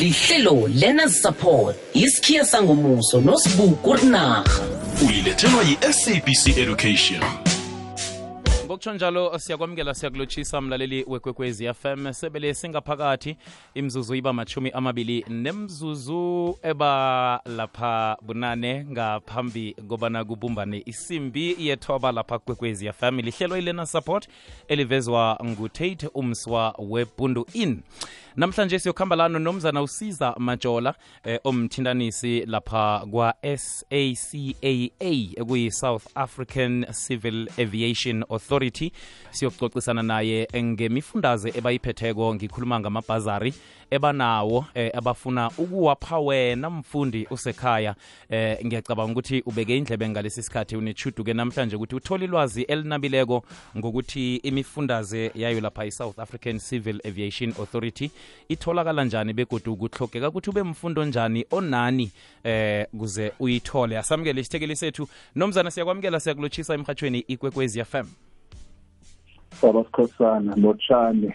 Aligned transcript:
lihlelo 0.00 0.68
learners 0.68 1.22
support 1.22 1.76
isikhiya 1.94 2.44
sangomuso 2.44 3.20
nosibuku 3.20 3.94
rinarha 3.94 4.44
uyilethelwa 5.08 5.62
yi-sabc 5.62 6.58
education. 6.58 7.20
Ngokutsho 8.66 8.94
njalo 8.94 9.38
siyakwamukela 9.38 9.94
siyakulotshisa 9.94 10.60
mlaleli 10.60 11.04
wekwekwezi 11.08 11.74
fm 11.74 12.12
sebele 12.12 12.54
singaphakathi 12.54 13.36
imzuzu 13.74 14.14
iba 14.14 14.32
machumi 14.32 14.70
amabili 14.70 15.24
nemzuzu 15.28 16.58
eba 16.62 17.40
lapha 17.56 18.16
bunane 18.22 18.84
ngaphambi 18.84 19.76
kobana 19.88 20.24
kubumbane 20.24 20.82
isimbi 20.86 21.56
yethoba 21.58 22.12
lapha 22.12 22.38
kwekwezi 22.38 22.92
fm 22.92 23.20
lihlelo 23.20 23.58
ilena 23.58 23.86
support 23.86 24.28
elivezwa 24.68 25.38
ngutate 25.44 26.08
umswa 26.14 26.74
webundu 26.78 27.46
in 27.52 27.80
namhlanje 28.36 28.78
siyokhamba 28.78 29.16
lano 29.16 29.38
nomzana 29.38 29.82
usiza 29.82 30.34
majola 30.38 30.94
eh, 31.24 31.40
omthintanisi 31.44 32.44
lapha 32.46 33.06
kwa-SACAA 33.10 34.90
ekuyi-South 35.36 36.06
African 36.14 36.86
Civil 37.06 37.48
Aviation 37.58 38.24
Authority. 38.30 38.92
Siyokucocisana 39.30 40.02
naye 40.02 40.48
ngemifundaze 40.56 41.52
ebayiphetheko 41.58 42.34
ngikhuluma 42.34 42.80
ngamabhazari 42.80 43.54
ebanawo 43.90 44.64
eh, 44.74 44.90
abafuna 44.94 45.50
ukuwapha 45.58 46.18
wena 46.18 46.70
mfundi 46.70 47.26
usekhaya 47.30 47.94
eh, 48.30 48.66
ngiyacabanga 48.66 49.12
ukuthi 49.12 49.42
ubeke 49.46 49.76
indlebe 49.76 50.08
ngalesi 50.08 50.42
sikhathi 50.42 50.76
unechuduke 50.76 51.34
namhlanje 51.34 51.76
ukuthi 51.76 51.96
uthole 51.96 52.24
ilwazi 52.24 52.62
elinabileko 52.62 53.42
ngokuthi 53.76 54.36
imifundaze 54.36 55.30
yayo 55.34 55.60
lapha 55.60 55.84
i-south 55.86 56.18
african 56.18 56.58
civil 56.58 57.00
aviation 57.04 57.54
authority 57.60 58.10
itholakala 58.48 59.04
njani 59.04 59.32
begodu 59.32 59.72
ukuhlogeka 59.72 60.28
ukuthi 60.28 60.50
ube 60.50 60.62
mfundo 60.62 61.04
njani 61.04 61.46
onani 61.50 62.12
eh 62.44 62.86
kuze 62.98 63.32
uyithole. 63.40 63.98
Asamukele 63.98 64.40
isithekeli 64.40 64.76
sethu. 64.76 65.08
Nomzana 65.34 65.70
siyakwamukela 65.70 66.20
siyakulotshisa 66.20 66.74
emhatshweni 66.74 67.18
ikwekwezi 67.18 67.84
fm 67.84 68.06
baba 69.62 69.84
sikhosana 69.84 70.56
lotshani 70.56 71.32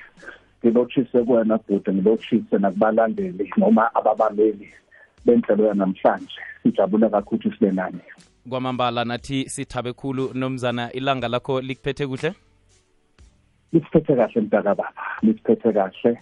ngilotshise 0.63 1.23
kuwena 1.23 1.57
bhuti 1.57 1.91
ngilotshise 1.91 2.57
nakubalandeli 2.57 3.53
noma 3.57 3.95
ababameli 3.95 4.69
benhlelo 5.25 5.67
yanamhlanje. 5.67 6.39
Sijabule 6.63 7.09
kakhulu 7.09 7.37
ukuthi 7.37 7.57
sibe 7.57 7.71
nani 7.71 7.99
kwamambala 8.49 9.05
nathi 9.05 9.49
sithabe 9.49 9.93
khulu 9.93 10.31
nomzana 10.33 10.91
ilanga 10.91 11.27
lakho 11.27 11.61
likuphethe 11.61 12.07
kuhle? 12.07 12.33
Lisiphethe 13.73 14.15
kahle 14.15 14.41
mntaka 14.41 14.75
baba. 14.75 14.93
Lisiphethe 15.21 15.73
kahle. 15.73 16.19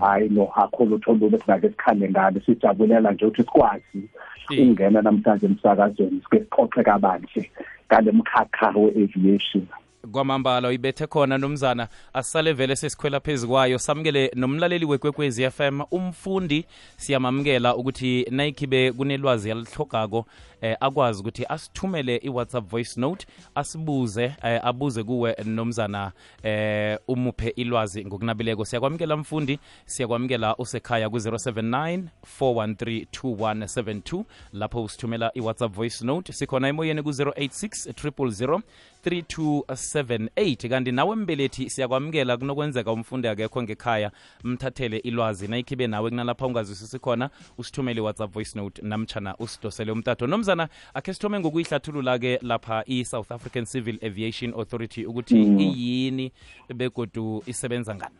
Hayi 0.00 0.28
no 0.28 0.52
akho 0.56 0.84
lutho 0.84 1.12
lube 1.12 1.38
singake 1.38 1.68
sikhale 1.68 2.10
ngalo 2.10 2.40
sijabulela 2.40 3.12
nje 3.12 3.26
ukuthi 3.26 3.42
sikwazi 3.42 4.08
ukungena 4.50 5.02
namhlanje 5.02 5.46
emsakazweni 5.46 6.20
sike 6.24 6.38
sixoxe 6.38 6.82
kabanzi 6.82 7.50
ngale 7.86 8.12
mkhakha 8.12 8.68
we-aviation. 8.76 9.66
Kwamambala 10.12 10.68
uyibethe 10.68 11.06
khona 11.06 11.38
nomzana 11.38 11.88
asisale 12.12 12.52
vele 12.52 12.76
sesikhwela 12.76 13.20
phezu 13.20 13.48
kwayo. 13.48 13.78
Samukele 13.78 14.30
nomlaleli 14.34 14.84
wekwekwezi 14.84 15.50
FM 15.50 15.80
umfundi. 15.90 16.64
Siyamamukela 16.96 17.76
ukuthi 17.76 18.26
nayikhibe 18.30 18.92
kunelwazi 18.92 19.48
yalihlogako 19.48 20.26
eh, 20.60 20.76
akwazi 20.80 21.20
ukuthi 21.20 21.44
asithumele 21.48 22.16
i-whatsapp 22.16 22.70
voice 22.70 23.00
note 23.00 23.26
asibuze 23.54 24.24
eh, 24.44 24.60
abuze 24.64 25.02
kuwe 25.02 25.36
nomzana 25.44 26.12
eh, 26.42 26.98
umuphe 27.08 27.48
ilwazi 27.48 28.04
ngokunabileko. 28.04 28.64
Siyakwamukela 28.64 29.16
mfundi 29.16 29.58
siyakwamukela 29.86 30.56
usekhaya 30.56 31.10
ku-079 31.10 32.02
413 32.40 33.06
2172 33.22 34.24
lapho 34.52 34.84
usithumela 34.84 35.30
i-whatsapp 35.34 35.72
voice 35.74 36.04
note 36.04 36.32
sikhona 36.32 36.68
emoyeni 36.68 37.02
ku-086 37.02 37.92
000 37.92 38.60
3278 39.08 40.68
kanti 40.68 40.92
nawe 40.92 41.16
mbelethi 41.16 41.70
siyakwamukela 41.70 42.36
kunokwenzeka 42.36 42.92
umfundi 42.92 43.28
akekho 43.28 43.62
ngekhaya 43.62 44.10
mthathele 44.44 44.96
ilwazi. 44.96 45.48
Nayikhibe 45.48 45.86
nawe 45.86 46.10
kunalapha 46.10 46.46
ungazwisisi 46.46 46.98
khona 46.98 47.30
usithumele 47.58 48.00
i-whatsapp 48.00 48.32
voice 48.32 48.58
note 48.58 48.82
namtshana 48.82 49.36
usidosele 49.38 49.92
umtato. 49.92 50.26
Nomzana 50.26 50.68
akhe 50.94 51.14
sithome 51.14 51.40
ngokuyihlathulula-ke 51.40 52.38
lapha 52.42 52.84
i-south 52.86 53.32
african 53.32 53.64
civil 53.64 53.98
aviation 54.02 54.52
authority 54.54 55.06
ukuthi 55.06 55.34
mm. 55.34 55.60
iyini 55.60 56.32
begodu 56.74 57.42
isebenza 57.46 57.94
ngani? 57.94 58.14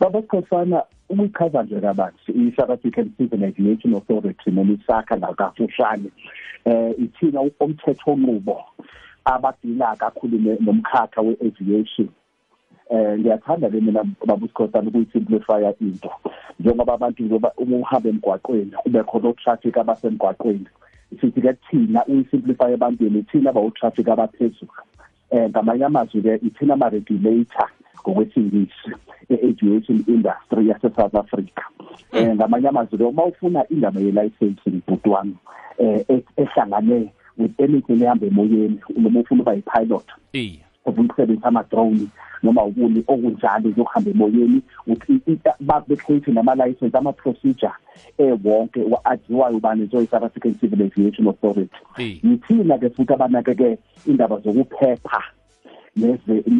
Baba 0.00 0.22
sikhosana 0.22 0.82
ukuyichaza 1.08 1.62
nje 1.62 1.80
kabanzi 1.80 2.32
i-south 2.34 2.70
african 2.70 3.10
civil 3.16 3.44
aviation 3.44 3.94
authority 3.94 4.50
noma 4.50 4.72
isakha 4.72 5.16
ngakafushane 5.16 6.10
um 6.64 6.94
ithina 6.98 7.40
omthetho 7.60 8.16
nqubo 8.16 8.64
abadila 9.34 9.96
kakhulu 9.96 10.38
nomkhakha 10.60 11.20
we-aviation. 11.22 12.08
Eh 12.90 13.18
ngiyathanda 13.18 13.68
ke 13.68 13.80
mina 13.80 14.04
baba 14.26 14.46
usikhosana 14.46 14.88
ukuyisimplifya 14.88 15.74
into. 15.80 16.10
Njengoba 16.60 16.94
abantu 16.94 17.22
njengoba 17.22 17.52
uma 17.56 17.76
uhamba 17.76 18.08
emgwaqweni 18.08 18.72
kube 18.82 19.02
khona 19.02 19.32
traffic 19.32 19.76
abasemgwaqweni 19.76 20.66
sithi 21.20 21.40
ke 21.40 21.52
thina 21.70 22.04
uyisimplify 22.06 22.72
ebantwini 22.72 23.22
thina 23.22 23.50
abawu 23.50 23.70
traffic 23.70 24.08
abaphezulu. 24.08 24.72
Eh 25.30 25.50
ngamanye 25.50 25.84
amazwi 25.84 26.22
ke 26.22 26.40
ithina 26.46 26.74
ama 26.74 26.88
regulator 26.88 27.68
ngokwesingisi 28.00 28.92
e-aviation 29.28 30.04
industry 30.08 30.68
yase 30.68 30.88
South 30.96 31.14
Africa. 31.14 31.62
Eh 32.12 32.34
ngamanye 32.34 32.68
amazwi 32.68 33.04
uma 33.04 33.24
ufuna 33.24 33.68
indaba 33.68 34.00
ye 34.00 34.10
licensing 34.10 34.80
bhuti 34.86 35.08
wami 35.08 35.36
eh 35.78 36.22
ehlangane 36.36 37.12
with 37.38 37.60
anything 37.60 38.02
ehamba 38.02 38.26
emoyeni 38.26 38.78
noma 38.96 39.20
ufuna 39.20 39.42
uba 39.42 39.54
yi-pilot 39.54 40.06
iya 40.32 40.64
ukusebenzisa 40.86 41.48
ama-drone 41.48 42.06
noma 42.42 42.64
ukuni 42.64 43.04
okunjalo 43.06 43.68
yokuhamba 43.76 44.10
emoyeni 44.10 44.62
bekreate 45.88 46.32
nama-license 46.32 46.98
ama-procedure 46.98 47.72
ewonke 48.18 48.80
adliwayo 49.04 49.56
ubani 49.56 49.86
zoyi-south 49.86 50.24
african 50.24 50.54
civil 50.54 50.82
aviation 50.82 51.28
authority. 51.28 51.76
Yithina-ke 51.98 52.90
futhi 52.90 53.12
abanake-ke 53.12 53.78
indaba 54.06 54.40
zokuphepha 54.40 55.22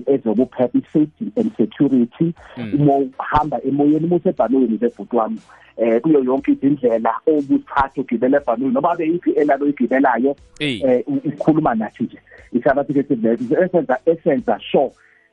ezokuphepha 0.07 0.79
i-safety 0.79 1.33
and 1.37 1.57
security. 1.57 2.35
Uma 2.75 2.97
uhamba 2.97 3.61
emoyeni 3.65 4.07
uma 4.07 4.17
usebhalweni 4.17 4.79
lebhuti 4.81 5.17
wami 5.17 5.41
eh 5.77 6.01
kuyo 6.01 6.25
yonke 6.25 6.53
izindlela 6.53 7.15
obuthatha 7.27 8.01
ugibela 8.01 8.37
ebhalweni 8.37 8.75
noma 8.75 8.91
abe 8.93 9.07
yiphi 9.07 9.31
elalo 9.31 9.69
igibelayo 9.69 10.37
eh 10.61 11.05
ukhuluma 11.07 11.75
nathi 11.75 12.05
nje 12.05 12.19
i-South 12.53 12.79
African 12.79 13.05
Civil 13.05 13.63
esenza 13.63 13.99
esenza 14.07 14.61
sure 14.61 14.91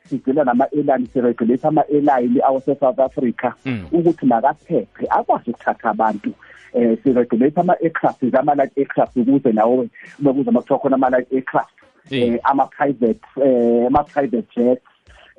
sigcina 0.09 0.43
nama-airline 0.43 1.07
siregulate 1.13 1.67
ama-airline 1.67 2.41
awase-south 2.41 2.99
africa 2.99 3.53
ukuthi 3.91 4.25
makaphephe 4.25 5.07
akwazi 5.09 5.49
ukuthatha 5.49 5.89
abantu 5.89 6.33
um 6.73 6.97
siregulate 7.03 7.59
ama-aircraft 7.59 8.35
ama-light 8.35 8.77
aircraft 8.77 9.17
ukuze 9.17 9.51
nawo 9.51 9.87
bekuze 10.19 10.49
uma 10.49 10.61
kuthiwa 10.61 10.79
khona 10.79 10.95
ama-light 10.95 11.33
aircraft 11.33 11.73
um 12.11 12.39
ama-private 12.45 13.21
um 13.37 13.85
ama-private 13.87 14.47
jets 14.55 14.81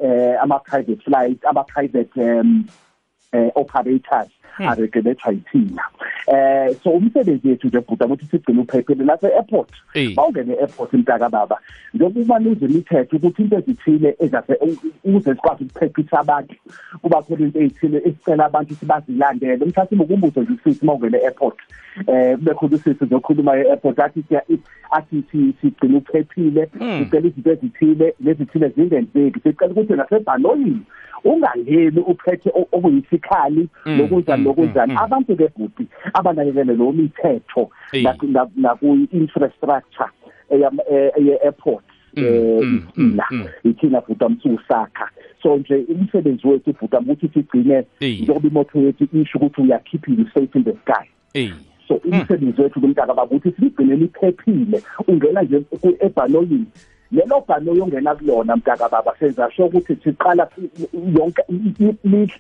um 0.03 0.37
ama-private 0.43 1.03
flights 1.03 1.43
ama-private 1.49 2.11
um 2.17 2.69
uh, 3.37 3.51
operators 3.55 4.31
aregulethwa 4.59 5.33
yithina 5.33 5.83
eh 6.27 6.77
so 6.83 6.91
umsebenzi 6.91 7.49
wethu 7.49 7.67
nje 7.67 7.81
bhuta 7.81 8.07
ukuthi 8.07 8.27
sigcine 8.27 8.61
uphephile 8.61 9.05
lase 9.05 9.27
airport 9.27 9.69
bawungene 10.17 10.55
airport 10.55 10.93
imntaka 10.93 11.29
baba 11.29 11.59
njengoba 11.95 12.39
nize 12.39 12.65
imithetho 12.67 13.17
ukuthi 13.17 13.43
into 13.43 13.57
ezithile 13.57 14.17
ezase 14.21 14.55
ukuze 15.05 15.35
sikwazi 15.35 15.65
ukuphephisa 15.65 16.21
abantu 16.21 16.55
kuba 17.03 17.23
khona 17.23 17.45
into 17.45 17.61
ezithile 17.61 17.99
esicela 17.99 18.45
abantu 18.47 18.75
sibazilandele 18.75 19.65
mhlawumbe 19.65 20.05
ukumbuzo 20.05 20.43
nje 20.43 20.53
usithi 20.53 20.87
mawungene 20.87 21.19
airport 21.19 21.59
eh 22.07 22.37
kube 22.39 22.55
khona 22.55 22.77
usisi 22.77 23.07
zokhuluma 23.07 23.57
e-airport 23.57 23.99
athi 23.99 24.25
athi 24.91 25.25
sigcine 25.61 25.97
uphephile 25.97 26.67
sicela 26.99 27.27
izinto 27.27 27.51
ezithile 27.53 28.15
lezithile 28.21 28.69
zingenzeki 28.69 29.41
sicela 29.41 29.73
ukuthi 29.73 29.93
nasebhanoyini 29.93 30.83
ungangeni 31.25 32.01
uphethe 32.01 32.51
okuyisikhali 33.27 33.69
lokuzani 33.87 34.45
lokuzani 34.45 34.95
abantu 34.97 35.37
ke 35.37 35.49
bhuti 35.57 35.87
abanakekele 36.15 36.75
lo 36.75 36.93
mithetho 36.93 37.71
naku-infrastructure 38.57 40.11
ye-airport 41.19 41.85
ithina 42.17 43.25
ithina 43.65 44.01
bhuta 44.01 44.29
msusakha 44.29 45.11
so 45.43 45.57
nje 45.57 45.85
umsebenzi 45.89 46.49
wethu 46.49 46.73
bhuta 46.73 47.01
ukuthi 47.01 47.29
sigcine 47.29 47.85
njengoba 48.01 48.49
imoto 48.49 48.79
yethu 48.79 49.09
isho 49.13 49.39
ukuthi 49.39 49.63
you 49.63 50.27
safe 50.35 50.59
in 50.59 50.65
the 50.65 50.73
sky. 50.73 51.07
So 51.89 51.95
umsebenzi 51.95 52.63
wethu 52.63 52.81
kumntaka 52.81 53.15
bakuthi 53.15 53.53
sigcine 53.61 53.97
liphephile 53.97 54.83
ungena 55.09 55.43
nje 55.43 55.63
ebhanoyini 56.01 56.67
lelo 57.13 57.41
bhanoyi 57.49 57.81
ongena 57.81 58.15
kulona 58.15 58.57
mntaka 58.57 58.89
baba 58.89 59.15
senza 59.19 59.51
sho 59.51 59.67
ukuthi 59.67 59.97
siqala 60.05 60.49
yonke 60.93 61.43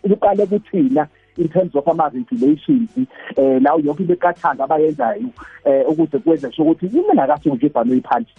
liqale 0.04 0.46
kuthina 0.46 1.08
in 1.36 1.48
terms 1.48 1.74
of 1.74 1.88
ama-regulations 1.88 2.90
um 3.36 3.62
lawo 3.62 3.80
yonke 3.80 4.02
into 4.02 4.14
eqathanga 4.14 4.64
abayenzayo 4.64 5.30
um 5.64 5.92
ukuze 5.92 6.18
kwenze 6.18 6.52
sho 6.52 6.62
ukuthi 6.62 6.86
imelakathi 6.86 7.50
nje 7.50 7.66
ibhanoyi 7.66 8.00
phansi 8.00 8.34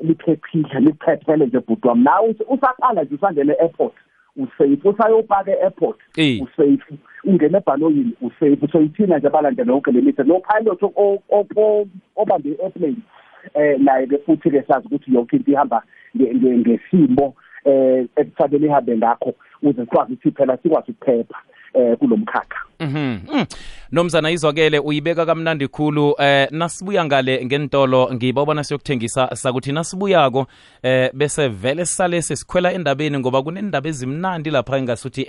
liphephile 0.00 0.80
liphephele 0.80 1.46
nje 1.46 1.60
bhuti 1.60 1.88
wami. 1.88 2.04
Nawe 2.04 2.34
usaqala 2.48 3.04
nje 3.04 3.14
usangene 3.14 3.52
e-airport 3.52 3.94
usafe. 4.36 4.88
Usayopaka 4.88 5.50
e-airport 5.50 5.98
usafe. 6.16 6.94
Ungena 7.24 7.58
ebhanoyini 7.58 8.12
usafe. 8.20 8.68
So 8.72 8.80
ithina 8.80 9.18
nje 9.18 9.26
abalandela 9.26 9.72
yonke 9.72 9.92
le 9.92 10.00
mithe 10.00 10.22
no-pilot 10.22 10.82
obambe 12.16 12.48
i-airplane 12.48 12.96
eh 13.54 13.78
naye-ke 13.80 14.18
futhi-ke 14.18 14.62
sazi 14.68 14.86
ukuthi 14.86 15.14
yonke 15.14 15.36
into 15.36 15.50
ihamba 15.52 15.82
ngesimo 16.14 17.34
eh 17.64 18.06
ekufanele 18.16 18.66
ihambe 18.66 18.96
ngakho 18.96 19.34
ukuze 19.62 19.84
sikwazi 19.84 20.12
ukuthi 20.12 20.30
phela 20.30 20.56
sikwazi 20.56 20.90
ukuphepha. 20.92 21.38
Eh 21.74 21.96
kulomkhakha 21.98 22.68
Mhm. 22.80 23.18
Mm. 23.34 23.46
Nomzana 23.92 24.30
izwakele 24.30 24.78
uyibeka 24.78 25.26
kamnandi 25.26 25.68
khulu 25.68 26.14
eh 26.18 26.48
nasibuya 26.50 27.04
ngale 27.04 27.44
ngentolo 27.44 28.10
ngibona 28.14 28.64
siyokuthengisa 28.64 29.36
sakuthi 29.36 29.72
nasibuyako 29.72 30.46
eh 30.82 31.10
bese 31.14 31.48
vele 31.48 31.86
sale 31.86 32.22
sesikhwela 32.22 32.72
endabeni 32.72 33.18
ngoba 33.18 33.42
kunendaba 33.42 33.88
ezimnandi 33.88 34.50
lapha 34.50 34.78
engasuthi 34.78 35.26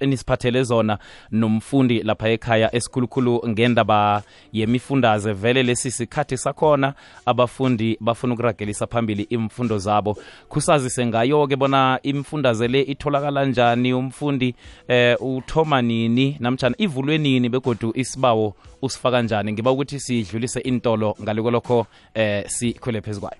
enisiphathele 0.00 0.62
zona 0.62 0.98
nomfundi 1.30 2.02
lapha 2.02 2.28
ekhaya 2.28 2.74
esikhulukhulu 2.74 3.42
ngendaba 3.48 4.22
yemifundaze 4.52 5.32
vele 5.32 5.62
lesi 5.62 5.90
sikhathi 5.90 6.36
sakhona 6.36 6.94
abafundi 7.26 7.98
bafuna 8.00 8.34
ukuragelisa 8.34 8.86
phambili 8.86 9.22
imfundo 9.22 9.78
zabo 9.78 10.16
kusazise 10.48 11.06
ngayo 11.06 11.46
ke 11.46 11.56
bona 11.56 11.98
imfundaze 12.02 12.68
le 12.68 12.80
itholakala 12.82 13.44
njani 13.44 13.94
umfundi 13.94 14.54
eh 14.88 15.16
uthoma 15.20 15.81
nini 15.82 16.36
namtjana 16.40 16.74
ivulwe 16.78 17.18
nini 17.18 17.48
begodu 17.48 17.92
isibawo 17.94 18.54
usifaka 18.82 19.22
njani? 19.22 19.52
Ngiba 19.52 19.70
ukuthi 19.70 20.00
sidlulise 20.00 20.60
intolo 20.60 21.16
ngale 21.22 21.42
kwalokho 21.42 21.86
eh 22.14 22.44
sikhwele 22.48 23.00
phezu 23.00 23.20
kwayo. 23.20 23.36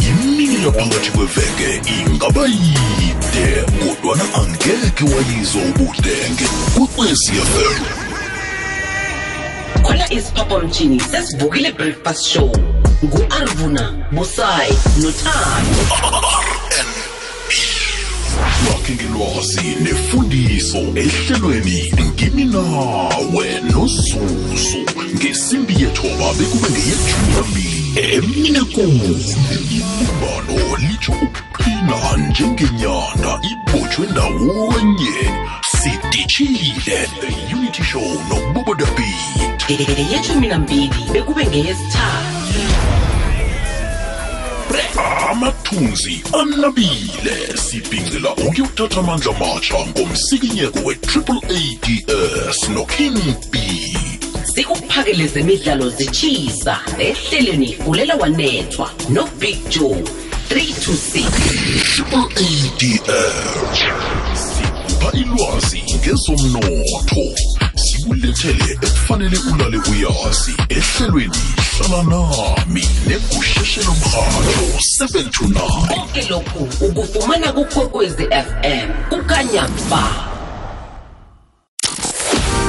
Imilo 0.00 0.72
phakathi 0.72 1.10
kweveke 1.10 1.82
ingaba 2.00 2.46
yide 2.46 3.64
kodwana 3.80 4.24
angeke 4.34 5.04
wayizwa 5.04 5.62
ubudenge 5.62 6.46
kwekwecfm 6.74 8.04
khona 9.84 10.12
isiphaphamtshini 10.12 11.00
sesivukile 11.00 11.72
breakfast 11.72 12.24
show. 12.26 12.50
Ngu-arvuna 13.04 14.08
busayi 14.12 14.72
nothando 15.00 15.80
lakhe 18.84 18.94
ngelwazi 18.94 19.76
nefundiso 19.80 20.78
ehlelweni 20.78 21.92
ngimi 22.04 22.44
nawe 22.44 23.60
nozuzu. 23.72 24.78
Ngesimbi 25.14 25.74
yethoba 25.82 26.34
bekube 26.38 26.68
ngeyethumi 26.70 27.32
nambili 27.34 27.80
emine 28.12 28.60
kumi 28.60 29.24
ibumbano 29.76 30.76
litsho 30.76 31.12
ukuqina 31.12 32.28
njengenyanda 32.30 33.40
ibotshwe 33.50 34.06
ndawonye. 34.06 35.16
Sidishile 35.78 37.08
the 37.20 37.56
unity 37.56 37.82
show 37.82 38.22
nobubodabit 38.28 39.70
yeshumi 40.12 40.46
nambili 40.46 40.90
bekube 41.12 41.46
ngeyesithathu. 41.46 43.03
Amathunzi 45.34 46.22
anabile. 46.32 47.56
Sibhincela 47.56 48.30
ukuyothatha 48.34 49.00
amandla 49.00 49.32
matsha 49.32 49.78
ngomsikinyeko 49.86 50.78
we-triple 50.84 51.40
ads 51.50 52.68
noking 52.68 53.18
b. 53.50 53.58
Sikuphakele 54.54 55.26
zemidlalo 55.26 55.90
zitshisa 55.90 56.80
ehleleni 56.98 57.76
ulela 57.86 58.14
wanethwa 58.14 58.90
nobig 59.08 59.58
joe 59.68 60.04
326 60.50 61.24
triple 61.94 62.26
ads 62.44 63.80
sikupha 64.44 65.12
ilwazi 65.18 65.82
ngezomnotho. 65.98 67.24
Sikulethele 67.74 68.78
ekufanele 68.82 69.38
ulale 69.52 69.78
uyazi 69.78 70.54
ehlelweni 70.68 71.36
hlala 71.78 72.02
nami 72.02 72.84
negusheshelo 73.06 73.94
mrhatho 73.94 74.66
7 74.98 75.30
to 75.30 75.44
9 75.44 75.86
konke 75.86 76.22
lokhu 76.30 76.86
ukufumana 76.86 77.52
kukhokwezi 77.52 78.22
fm 78.22 78.88
kukanyamba 79.08 80.34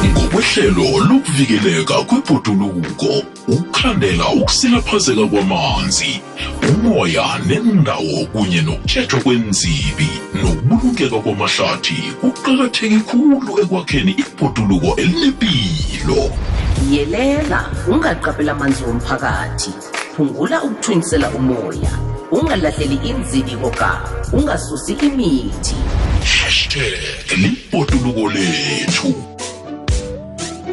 ngokwehlelo 0.06 1.00
lokuvikeleka 1.10 1.94
kwebhoduluko 1.94 3.24
ukukhandela 3.48 4.28
ukusilaphazeka 4.28 5.28
kwamanzi 5.28 6.22
umoya 6.69 7.40
nendawo 7.48 8.25
kunye 8.25 8.62
nokutshejwa 8.62 9.19
kwenzibi 9.19 10.10
nokubulungeka 10.34 11.18
kwamahlathi 11.19 11.98
kuqakatheke 12.22 13.00
khulu 13.00 13.60
ekwakheni 13.62 14.12
ibhoduluko 14.12 14.96
elinempilo 15.02 16.31
yelela 16.92 17.69
ungaqaphela 17.88 18.51
amanzi 18.51 18.83
womphakathi. 18.83 19.72
Phungula 20.16 20.63
ukuthwinisela 20.63 21.30
umoya. 21.30 21.94
Ungalahleli 22.31 23.00
inzibiko 23.10 23.69
kabo 23.69 24.38
ungasusi 24.38 24.94
imithi. 24.94 25.75
Hashtag 26.24 27.38
libhoduluko 27.38 28.30
lethu. 28.30 29.36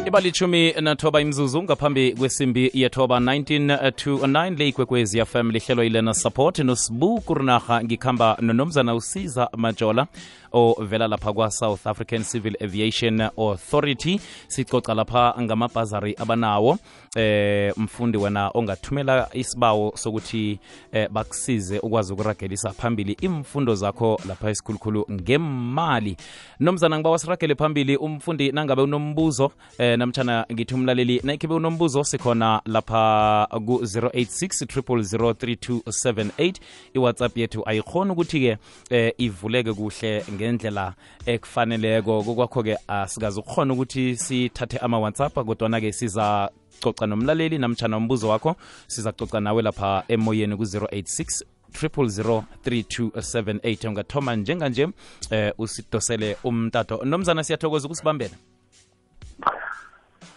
Ibalitshumi 0.05 0.73
nathoba 0.81 1.21
imzuzu 1.21 1.63
ngaphambi 1.63 2.11
kwesimbi 2.11 2.71
yethoba 2.73 3.19
19 3.19 3.91
to 3.91 4.15
9 4.15 4.57
le 4.57 4.67
ikwekwezi 4.67 5.25
fm 5.25 5.51
lihlelwa 5.51 5.85
ilena 5.85 6.13
support 6.13 6.59
nosibu 6.59 7.21
kurinarha 7.21 7.83
ngikhamba 7.83 8.37
nonomzana 8.41 8.95
usiza 8.95 9.49
majola 9.57 10.07
ovela 10.53 11.07
lapha 11.07 11.33
kwa-south 11.33 11.87
african 11.87 12.23
civil 12.23 12.55
aviation 12.61 13.21
authority. 13.21 14.19
Sicoca 14.47 14.93
lapha 14.93 15.35
ngamabhazari 15.41 16.15
abanawo 16.17 16.77
eh 17.15 17.73
mfundi 17.77 18.17
wena 18.17 18.51
ongathumela 18.53 19.29
isibawo 19.33 19.93
sokuthi 19.95 20.59
eh, 20.91 21.09
bakusize 21.09 21.79
ukwazi 21.79 22.13
ukuragelisa 22.13 22.69
phambili 22.69 23.17
imfundo 23.21 23.75
zakho 23.75 24.19
lapha 24.27 24.49
esikhulukhulu 24.49 25.05
ngemali 25.11 26.17
nomzana 26.59 26.97
ngiba 26.97 27.09
wasiragele 27.09 27.55
phambili 27.55 27.97
umfundi 27.97 28.51
nangabe 28.51 28.81
unombuzo 28.81 29.51
eh, 29.77 29.97
namtshana 29.97 30.45
ngithi 30.51 30.73
umlaleli 30.73 31.21
naikhibe 31.23 31.53
unombuzo 31.53 32.03
sikhona 32.03 32.61
lapha 32.65 33.47
ku-086 33.51 34.65
3278 34.65 36.53
iwhatsapp 36.93 37.37
yethu 37.37 37.63
ayikhona 37.65 38.13
ukuthi-ke 38.13 38.57
eh, 38.89 39.13
ivuleke 39.17 39.73
kuhle 39.73 40.25
ngendlela 40.43 40.93
ekufaneleko. 41.25 42.23
Kokwakho-ke 42.23 42.77
asikazi 42.87 43.39
ukukhona 43.39 43.73
ukuthi 43.73 44.17
sithathe 44.17 44.77
ama-whatsapp 44.77 45.33
kodwana-ke 45.33 45.91
siza 45.91 46.49
coca 46.81 47.07
nomlaleli 47.07 47.57
namtshana 47.57 47.97
umbuzo 47.97 48.29
wakho. 48.29 48.55
Siza 48.87 49.11
sizacoca 49.11 49.39
nawe 49.39 49.61
lapha 49.61 50.03
emoyeni 50.07 50.57
ku-086 50.57 51.43
0003278 51.73 53.87
ungathoma 53.87 54.35
njenganje 54.35 54.87
eh 55.31 55.53
usidosele 55.57 56.37
umtato. 56.43 57.05
Nomzana 57.05 57.43
siyathokoza 57.43 57.85
ukusibambela. 57.85 58.35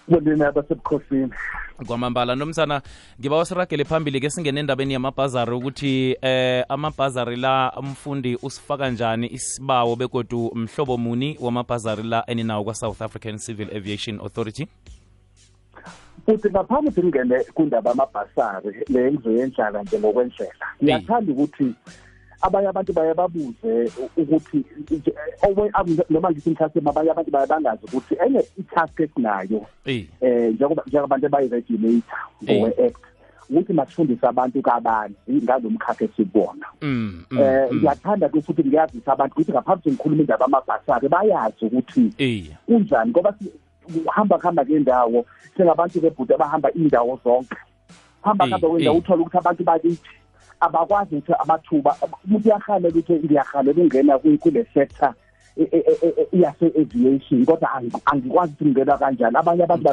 Bonini 0.09 0.45
abasebukhosini 0.45 1.33
kwamambala 1.87 2.35
nomsana 2.35 2.83
ngiba 3.21 3.37
wasiragele 3.37 3.85
phambili 3.85 4.21
ke 4.21 4.31
singene 4.31 4.61
endabeni 4.61 4.93
yamabhazari 4.93 5.53
ukuthi 5.53 6.17
eh 6.23 6.65
amabhazari 6.69 7.37
la 7.37 7.73
umfundi 7.79 8.39
usifaka 8.43 8.91
njani 8.91 9.27
isibawo 9.33 9.97
begodu 9.97 10.53
mhlobo 10.55 10.97
muni 10.99 11.39
wamabhazari 11.41 12.03
la 12.03 12.25
eninawo 12.27 12.65
kwa-south 12.65 13.03
african 13.03 13.39
civil 13.39 13.77
aviation 13.77 14.21
authority? 14.21 14.67
Futhi 16.27 16.51
ngaphambi 16.51 16.89
ukuthi 16.89 17.07
ngingene 17.07 17.45
kundaba 17.55 17.91
amabhasari 17.91 18.85
le 18.89 19.13
ngizoyendlala 19.13 19.83
nje 19.83 19.99
ngokwendlela 19.99 20.67
ngiyathanda 20.83 21.33
ukuthi 21.33 21.75
abanye 22.41 22.69
abantu 22.69 22.93
baye 22.93 23.15
babuze 23.15 23.91
ukuthi 24.17 24.65
noma 26.11 26.31
ngithi 26.31 26.51
mhlasimbe 26.51 26.91
abanye 26.91 27.11
abantu 27.11 27.31
baye 27.31 27.47
bangazi 27.47 27.85
ukuthi 27.85 28.15
enye 28.25 28.43
i-task 28.61 29.01
esinayo 29.01 29.67
um 29.87 30.05
njengobantu 30.87 31.27
abayi-regulator 31.27 32.21
ngowe-act 32.45 33.05
ukuthi 33.51 33.73
masifundise 33.73 34.27
abantu 34.27 34.63
kabanzi 34.63 35.33
ngalo 35.45 35.71
mkhakha 35.71 36.05
esibona 36.05 36.67
um 36.83 37.25
ngiyathanda 37.75 38.29
ke 38.29 38.43
futhi 38.43 38.65
ngiyazisa 38.65 39.13
abantu 39.13 39.33
ukuthi 39.35 39.53
ngaphambi 39.53 39.81
ukuthi 39.81 39.91
ngikhuluma 39.91 40.23
indaba 40.23 40.45
amabhasari 40.45 41.09
bayazi 41.09 41.65
ukuthi 41.67 42.05
kunjani 42.67 43.11
ngoba 43.11 43.35
uhamba 44.07 44.39
kuhamba 44.39 44.65
ngendawo 44.65 45.25
sengabantu 45.57 46.01
bebhuti 46.01 46.35
abahamba 46.35 46.73
indawo 46.73 47.21
zonke. 47.25 47.57
Hamba 48.23 48.45
kuhamba 48.47 48.69
kwendawo 48.69 48.99
uthola 48.99 49.23
ukuthi 49.23 49.39
abantu 49.39 49.65
bakithi. 49.65 50.11
Abakwazi 50.61 51.17
ukuthi 51.17 51.33
amathuba 51.43 51.97
umuntu 52.25 52.49
uyahalela 52.49 52.89
ukuthi 52.89 53.13
ngiyahalela 53.13 53.71
ukungena 53.73 54.19
kule 54.19 54.67
sector 54.75 55.15
iyase 56.33 56.67
aviation 56.81 57.45
kodwa 57.47 57.69
angikwazi 58.07 58.53
ukuthi 58.53 58.71
ngena 58.71 58.99
kanjani. 58.99 59.37
Abanye 59.37 59.65
abantu 59.65 59.85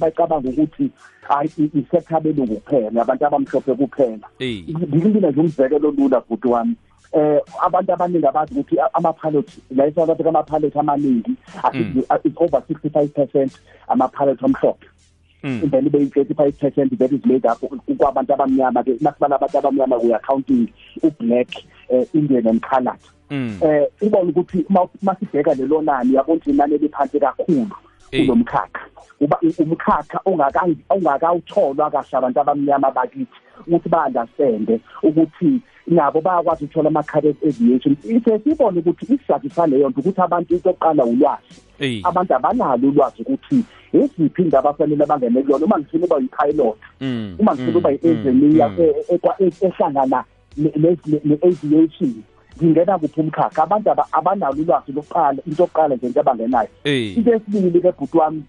bayicabanga 0.00 0.48
ukuthi 0.48 0.90
hayi 1.28 1.70
isekha 1.74 2.20
belungu 2.20 2.56
kuphela 2.56 3.02
abantu 3.02 3.26
abamhlophe 3.26 3.74
kuphela. 3.74 4.28
Ngikubina 4.40 5.30
nje 5.30 5.40
umzekelo 5.40 5.90
lula 5.90 6.20
bhuti 6.20 6.48
wami. 6.48 6.76
Eh 7.12 7.40
abantu 7.60 7.92
abaningi 7.92 8.26
abazi 8.26 8.52
ukuthi 8.54 8.76
ama-pilot 8.94 9.48
la 9.76 9.86
eSouth 9.86 10.10
Africa 10.10 10.28
ama-pilot 10.28 10.76
amaningi 10.76 11.36
it's 12.24 12.36
over 12.36 12.60
65% 12.60 13.50
ama-pilot 13.88 14.42
omhlophe 14.42 14.86
and 15.42 15.70
then 15.70 15.86
ibe 15.86 16.10
35 16.14 16.58
percent 16.58 16.98
that 16.98 17.12
is 17.12 17.24
made 17.24 17.46
up 17.46 17.60
kwabantu 17.98 18.34
abamnyama 18.34 18.82
ke 18.84 18.96
masibala 19.00 19.36
abantu 19.36 19.58
abamnyama 19.58 19.96
we 20.02 20.12
are 20.12 20.22
counting 20.26 20.68
u-black 21.02 21.48
uh, 21.90 22.04
indian 22.14 22.46
and 22.46 22.62
colored. 22.62 23.00
Eh 23.30 23.86
ubona 24.00 24.30
ukuthi 24.30 24.64
masibheka 25.02 25.54
lelo 25.54 25.82
nani 25.82 26.14
yabona 26.14 26.34
ukuthi 26.34 26.50
inani 26.50 26.74
eliphansi 26.74 27.20
kakhulu 27.20 27.70
kulomkhakha 28.10 28.86
uba 29.20 29.38
umkhakha 29.58 30.20
ongakawutholwa 30.90 31.90
kahle 31.90 32.18
abantu 32.18 32.40
abamnyama 32.40 32.90
bakithi 32.90 33.38
ukuthi 33.66 33.88
ba-understande 33.88 34.80
ukuthi 35.02 35.60
nabo 35.86 36.20
bayakwazi 36.20 36.64
ukuthola 36.64 36.88
ama-career 36.88 37.34
aviation. 37.46 37.96
Ithe 38.04 38.38
sibone 38.38 38.78
ukuthi 38.80 39.04
isizathu 39.04 39.50
saleyo 39.50 39.88
nto 39.90 40.00
ukuthi 40.00 40.20
abantu 40.20 40.54
into 40.54 40.68
yokuqala 40.68 41.04
ulwazi 41.04 41.60
abantu 42.04 42.34
abanalo 42.34 42.88
ulwazi 42.88 43.22
ukuthi 43.22 43.64
eziphi 43.92 44.42
indaba 44.42 44.70
afanele 44.70 45.06
bangene 45.06 45.42
kuyona 45.42 45.64
uma 45.66 45.78
ngifuna 45.78 46.04
uba 46.04 46.16
yi-pilot 46.16 46.76
uma 47.38 47.54
ngifuna 47.54 47.78
uba 47.78 47.90
yi-engineer 47.90 48.70
ehlangana 49.60 50.24
ne-aviation 50.56 52.14
ngingena 52.62 52.98
kuphi 52.98 53.20
umkhakha? 53.20 53.62
Abantu 53.62 53.90
abanalo 54.12 54.62
ulwazi 54.62 54.92
lokuqala 54.92 55.38
into 55.46 55.62
yokuqala 55.62 55.96
nje 55.96 56.06
into 56.06 56.20
abangenayo. 56.20 56.68
Into 56.84 57.30
yesibili 57.30 57.80
ke 57.80 57.92
bhuti 57.92 58.16
wami 58.18 58.42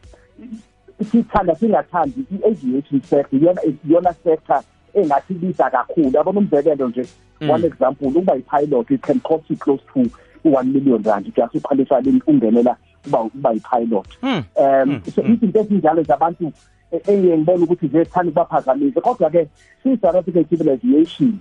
sithanda 1.11 1.55
singathandi 1.55 2.25
i-aviation 2.31 3.01
sector 3.01 3.39
iyona 3.83 4.13
sector 4.23 4.61
engathi 4.93 5.33
ibiza 5.33 5.69
kakhulu. 5.69 6.11
Yabona 6.13 6.39
umzekelo 6.39 6.87
nje 6.87 7.05
one 7.49 7.67
example 7.67 8.07
ukuba 8.07 8.35
yi-pilot 8.35 8.91
it 8.91 9.01
can 9.01 9.19
cost 9.19 9.49
you 9.49 9.57
close 9.57 9.83
to 9.93 10.09
one 10.43 10.73
million 10.73 11.03
rand 11.03 11.25
just 11.35 11.55
uqualify 11.55 12.01
ungenela 12.27 12.75
uba 13.07 13.21
uba 13.21 13.51
yi-pilot 13.51 14.07
um 14.21 15.01
so 15.15 15.21
izinto 15.21 15.59
ezinjalo 15.59 16.03
zabantu 16.03 16.51
engiye 17.07 17.37
ngibona 17.37 17.63
ukuthi 17.63 17.87
ziyethanda 17.87 18.29
ukubaphazamise 18.29 19.01
kodwa-ke 19.01 19.47
siyi-south 19.83 20.15
african 20.15 20.45
civil 20.45 20.69
aviation 20.69 21.33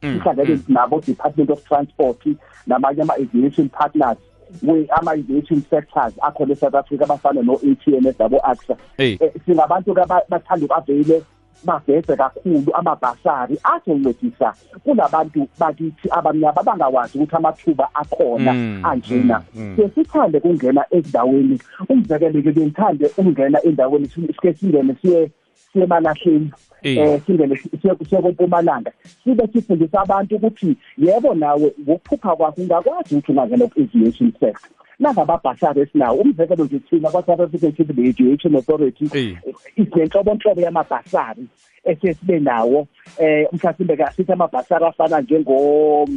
sihlangene 0.00 0.58
nabo 0.68 1.00
department 1.00 1.50
of 1.50 1.64
transport 1.64 2.26
namanye 2.66 3.02
ama-aviation 3.02 3.68
partners 3.68 4.18
we 4.62 4.86
ama-aviation 4.90 5.62
sectors 5.70 6.12
akhona 6.22 6.52
e-south 6.52 6.74
africa 6.74 7.02
abafana 7.02 7.42
no-atns 7.42 8.18
nabo-axa 8.18 8.76
singabantu 9.46 9.94
bathanda 10.28 10.66
ukavele 10.66 11.22
bageze 11.64 12.16
kakhulu 12.16 12.70
amabhasari 12.74 13.58
azoncedisa 13.72 14.54
kulabantu 14.84 15.48
bakithi 15.58 16.08
abamnyama 16.10 16.60
abangawazi 16.60 17.18
ukuthi 17.18 17.36
amathuba 17.36 17.88
akhona 17.94 18.52
anjena. 18.88 19.42
sesithande 19.76 20.40
kungena 20.40 20.84
ezindaweni 20.90 21.56
umzekelo-ke 21.88 22.52
bengithande 22.52 23.06
ukungena 23.18 23.58
endaweni 23.62 24.08
sike 24.08 24.52
singene 24.54 24.94
siye 25.02 25.30
siye 25.72 25.84
emalahleni 25.84 26.50
eh 26.82 27.20
singene 27.26 27.56
siye 27.80 28.22
kompumalanga 28.22 28.92
sibe 29.24 29.46
sifundisa 29.52 30.00
abantu 30.00 30.36
ukuthi 30.36 30.76
yebo 30.98 31.34
nawe 31.34 31.74
ngokuphupha 31.82 32.36
kwakho 32.36 32.60
ungakwazi 32.60 33.14
ukuthi 33.14 33.32
ungangena 33.32 33.66
ku-aviation 33.66 34.32
sector 34.40 34.70
nangababhashari 35.00 35.80
esinawo. 35.80 36.20
Umzekelo 36.20 36.64
nje 36.64 36.78
thina 36.78 37.10
kwa-south 37.10 37.40
african 37.40 37.72
civil 37.72 38.08
aviation 38.08 38.56
authority 38.56 39.08
sinenhlobonhlobo 39.74 40.60
yamabhasari 40.60 41.44
esesibe 41.84 42.38
nawo. 42.40 42.86
Eh 43.18 43.48
mhlawumbe 43.52 43.96
ke 43.96 44.04
asithi 44.04 44.32
amabhasari 44.32 44.84
afana 44.84 45.20
njengo 45.20 46.08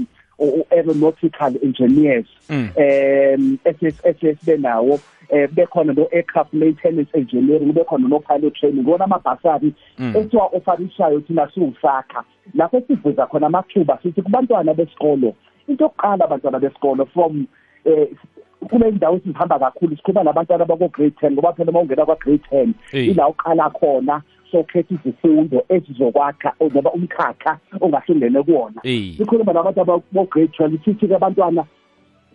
aeronautical 0.71 1.53
engineers 1.63 2.25
um 2.49 3.57
esesibe 3.65 4.57
nawo. 4.57 4.99
Eh 5.29 5.49
bekhona 5.51 5.93
no 5.93 6.07
aircraft 6.11 6.53
maintenance 6.53 7.09
engineering 7.13 7.73
bekhona 7.73 8.07
no 8.09 8.19
pilot 8.19 8.53
training. 8.55 8.85
Wona 8.87 9.05
amabhasari 9.05 9.73
esiwa 10.15 10.45
ofarishayo 10.45 11.19
thina 11.19 11.51
siwusakha. 11.53 12.23
Lapho 12.55 12.81
sivuza 12.87 13.25
khona 13.25 13.47
amathuba 13.47 13.99
sithi 14.03 14.21
kubantwana 14.21 14.73
besikolo 14.73 15.33
into 15.67 15.83
yokuqala 15.83 16.25
abantwana 16.25 16.59
besikolo 16.59 17.05
from 17.13 17.47
eh 17.85 18.07
kule 18.63 18.91
ndawo 18.91 19.15
esihamba 19.17 19.59
kakhulu 19.59 19.95
sikhuluma 19.97 20.23
nabantwana 20.23 20.65
bako 20.65 20.87
grade 20.87 21.15
10 21.21 21.31
ngoba 21.31 21.53
phela 21.53 21.71
mawungena 21.71 22.05
kwa 22.05 22.15
grade 22.15 22.43
10 22.51 22.69
ila 22.91 23.27
uqala 23.27 23.69
khona 23.69 24.21
sokhetha 24.51 24.95
izifundo 24.95 25.65
ezizokwakha 25.69 26.53
noma 26.73 26.91
umkhakha 26.91 27.57
ongahlungene 27.81 28.43
kuwona. 28.43 28.81
Sikhuluma 29.17 29.53
nabantu 29.53 29.81
abo 29.81 30.03
grade 30.13 30.51
12 30.59 30.77
sithi 30.85 31.07
ke 31.07 31.15
abantwana 31.15 31.65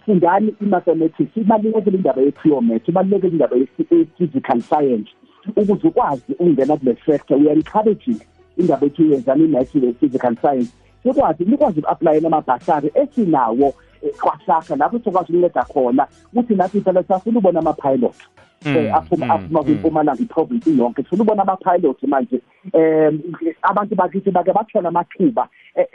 fundani 0.06 0.54
i-mathematics 0.62 1.37
ibalulekile 1.37 1.97
indaba 1.97 2.23
ye-geometry 2.23 2.90
ibalulekile 2.90 3.32
indaba 3.32 3.56
ye-physical 3.56 4.61
science 4.61 5.11
ukuze 5.56 5.88
ukwazi 5.88 6.32
ukungena 6.32 6.76
kule 6.76 6.97
sector. 7.06 7.38
We 7.38 7.50
are 7.50 7.56
encouraging 7.56 8.20
indaba 8.56 8.87
ethu 8.87 9.02
yenzani 9.02 9.44
i-math 9.44 9.73
physical 10.00 10.37
science 10.37 10.73
sikwazi 11.02 11.44
nikwazi 11.44 11.80
uku-aplayela 11.80 12.26
amabhasari 12.26 12.90
esinawo 12.94 13.75
kwasakha 14.21 14.76
lapho 14.76 14.99
sokwazi 14.99 15.33
ukunceda 15.33 15.62
khona 15.62 16.07
ukuthi 16.33 16.55
nathi 16.55 16.81
phela 16.81 17.02
siyafuna 17.02 17.38
ubona 17.38 17.61
ama-pilot 17.61 18.14
um 18.67 18.95
aphuma 18.95 19.35
aphuma 19.35 19.62
kwimpumalanga 19.62 20.23
iprovinsi 20.23 20.78
yonke 20.78 21.02
sifuna 21.02 21.23
ubona 21.23 21.43
ama-pilot 21.43 22.02
manje. 22.02 22.40
Um 22.75 23.23
abantu 23.62 23.95
bakithi 23.95 24.31
bake 24.31 24.52
bathola 24.52 24.88
amathuba 24.88 25.49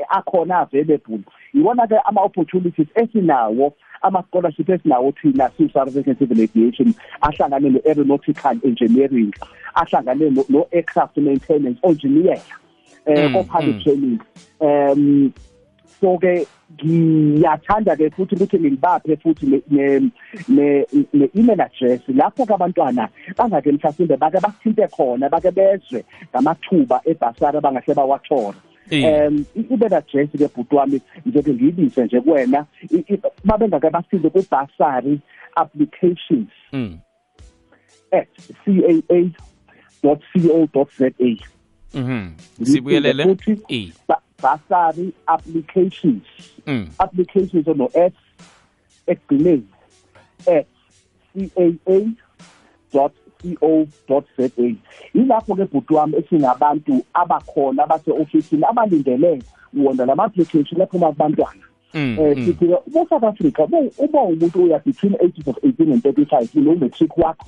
akhona 0.09 0.59
available. 0.59 1.19
Iwona-ke 1.53 1.97
ama-opportunities 2.05 2.87
esinawo 2.95 3.73
ama-scholarship 4.01 4.69
esinawo 4.69 5.11
thina 5.11 5.49
siyi-south 5.49 5.87
african 5.87 6.15
civil 6.15 6.41
aviation 6.41 6.93
ahlangane 7.21 7.69
ne-aeronautical 7.69 8.57
engineering 8.63 9.33
ahlangane 9.75 10.29
no-aircraft 10.49 11.17
maintenance 11.17 11.79
engineer 11.83 12.39
um 13.07 13.33
co-pilot 13.33 13.83
training. 13.83 14.19
Um 14.61 15.33
so 16.03 16.17
ke 16.19 16.45
ngiyathanda 16.83 17.95
ke 17.95 18.09
futhi 18.15 18.35
ukuthi 18.35 18.59
ngibaphe 18.59 19.15
futhi 19.23 19.45
ne 19.47 19.85
ne-email 20.49 21.61
address 21.61 22.01
lapho 22.07 22.43
abantwana 22.43 23.07
bangake 23.37 23.71
mhlawumbe 23.71 24.17
bake 24.17 24.39
bathinte 24.43 24.87
khona 24.95 25.29
bake 25.29 25.51
bezwe 25.51 26.03
ngamathuba 26.31 27.01
ebhasari 27.05 27.57
abangahle 27.57 27.93
bawathola 27.95 28.59
um 28.91 29.45
i-email 29.55 29.93
address 29.93 30.29
ke 30.31 30.47
bhuti 30.55 30.75
wami 30.75 31.01
njengoke 31.25 31.53
ngiyibise 31.53 32.05
nje 32.05 32.21
kuwena 32.21 32.65
babengake 33.45 33.89
basinde 33.89 34.29
ku-basary 34.29 35.19
applications 35.55 36.51
at 38.11 38.27
caa 40.01 40.17
co 40.73 40.87
za 40.97 41.09
Mhm. 41.93 42.33
Sibuyelele. 42.63 43.37
E. 43.69 43.91
Basari 44.43 45.13
applications. 45.27 46.23
Mm. 46.67 46.87
Applications 46.99 47.67
ono 47.67 47.89
S 47.93 48.13
ekugcineni 49.07 49.63
at 50.47 50.67
caa.co.za. 53.43 54.75
Yilapho 55.13 55.55
ke 55.55 55.65
bhuti 55.65 55.93
wami 55.93 56.15
esinabantu 56.17 57.05
abakhona 57.13 57.83
abase-ofisini 57.83 58.63
abalindele 58.69 59.41
wona 59.73 60.05
lama 60.05 60.23
application 60.23 60.81
aphuma 60.81 61.11
kubantwana. 61.11 61.63
eh 61.93 62.35
sithi 62.45 62.65
ku 62.91 63.05
South 63.09 63.23
Africa 63.23 63.59
uba 63.97 64.21
umuntu 64.21 64.63
uya 64.63 64.79
between 64.79 65.15
ages 65.21 65.47
of 65.47 65.57
18 65.63 65.91
and 65.93 66.01
35 66.03 66.49
you 66.53 66.75
matric 66.75 67.17
wakho 67.17 67.45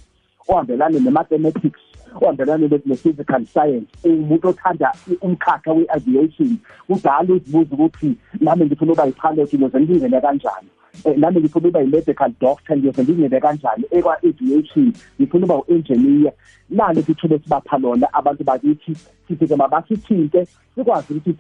ohambelana 0.47 0.99
ne-mathematics 0.99 1.79
ohambelana 2.21 2.67
ne-physical 2.67 3.45
science. 3.45 3.87
Umuntu 4.03 4.47
othanda 4.49 4.91
umkhakha 5.21 5.73
we-aviation 5.73 6.57
kudala 6.87 7.33
uzibuza 7.33 7.75
ukuthi 7.75 8.15
nami 8.41 8.65
ngifuna 8.65 8.91
ukuba 8.91 9.05
yi-pilot 9.05 9.53
ngiyoze 9.53 9.79
ngilingene 9.79 10.21
kanjani? 10.21 10.69
Nami 11.17 11.39
ngifuna 11.39 11.67
ukuba 11.67 11.81
yi-medical 11.81 12.31
doctor 12.39 12.77
ngiyoze 12.77 13.03
ngilingene 13.03 13.39
kanjani 13.39 13.83
ekwa-aviation? 13.91 14.93
Ngifuna 15.19 15.45
ukuba 15.45 15.57
u-engineer. 15.57 16.33
Nalo 16.69 17.01
sithule 17.01 17.39
sibapha 17.39 17.77
lona 17.77 18.13
abantu 18.13 18.43
bakithi 18.43 18.95
sithi-ke 19.27 19.55
mabasithinte 19.55 20.47
sikwazi 20.75 21.13
ukuthi 21.13 21.35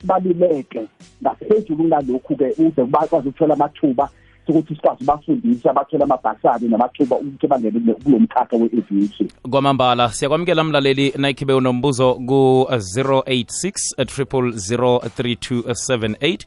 sibaluleke 0.00 0.88
ngaphezulu 1.22 1.82
kunalokhu-ke 1.82 2.54
uze 2.58 2.84
bakwazi 2.84 3.28
ukuthola 3.28 3.54
amathuba 3.54 4.08
ukuthi 4.48 4.74
sikwazi 4.74 5.04
bafundise 5.04 5.70
abathola 5.70 6.04
amabhasari 6.04 6.68
namathuba 6.68 7.16
ukuthi 7.16 7.46
bangene 7.46 7.94
kulo 7.94 8.18
mkhakha 8.18 8.56
we-aviation. 8.56 9.28
Kwamambala 9.50 10.08
siyakwamukela 10.12 10.64
mlaleli 10.64 11.12
nayikhibe 11.16 11.52
unombuzo 11.54 12.14
ku-086 12.14 13.72
0003278 13.98 15.70
086 16.20 16.46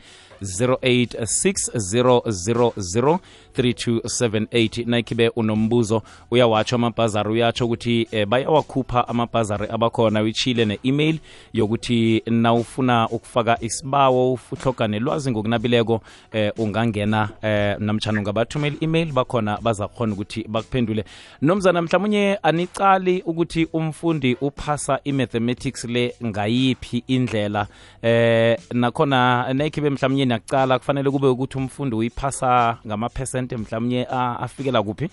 3278 3.58 4.86
nayikhibe 4.86 5.30
unombuzo 5.30 6.02
uyawatsho 6.32 6.76
amabhazari 6.76 7.30
uyatsho 7.30 7.66
ukuthi 7.66 8.08
eh, 8.12 8.28
bayawakhupha 8.28 9.08
amabhazari 9.08 9.68
abakhona 9.70 10.22
uyitshile 10.22 10.66
ne-email 10.66 11.20
yokuthi 11.54 12.24
nawufuna 12.26 13.10
ukufaka 13.10 13.58
isibawo 13.62 14.40
uhloga 14.52 14.88
nelwazi 14.88 15.32
ngokunabileko 15.32 16.02
eh, 16.32 16.52
ungangena 16.58 17.30
eh, 17.42 17.76
namtshana 17.80 18.20
ungabathumela 18.20 18.76
email 18.82 19.12
bakhona 19.12 19.58
bazakhona 19.62 20.14
ukuthi 20.14 20.46
bakuphendule. 20.48 21.06
Nomzana 21.42 21.82
mhlawumunye 21.82 22.40
anicali 22.44 23.22
ukuthi 23.26 23.68
umfundi 23.74 24.38
uphasa 24.42 25.00
i-mathematics 25.04 25.84
le 25.84 26.16
ngayiphi 26.26 27.04
indlela 27.08 27.68
eh 28.02 28.58
nakhona 28.72 29.54
nayikhibe 29.54 29.90
mhlawumunye 30.34 30.40
niyacala 30.40 30.80
kufanele 30.80 31.12
kube 31.12 31.28
ukuthi 31.28 31.58
umfundi 31.58 31.96
uyiphasa 31.96 32.78
ngamaphesente 32.88 33.58
mhlawumunye 33.58 34.08
afikela 34.10 34.84
kuphi? 34.84 35.10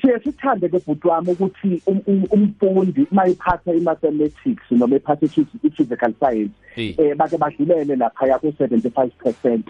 Siye 0.00 0.20
sithande 0.20 0.68
ke 0.68 0.78
bhuti 0.78 1.08
wami 1.08 1.32
ukuthi 1.32 1.82
umfundi 2.30 3.06
uma 3.10 3.26
iphatha 3.26 3.74
i-mathematics 3.74 4.70
noma 4.70 4.96
iphatha 4.96 5.26
i-physical 5.26 6.12
science 6.18 6.52
eh 6.76 7.16
bake 7.16 7.38
badlulele 7.38 7.96
laphaya 7.96 8.38
ku-75 8.38 9.10
percent 9.18 9.66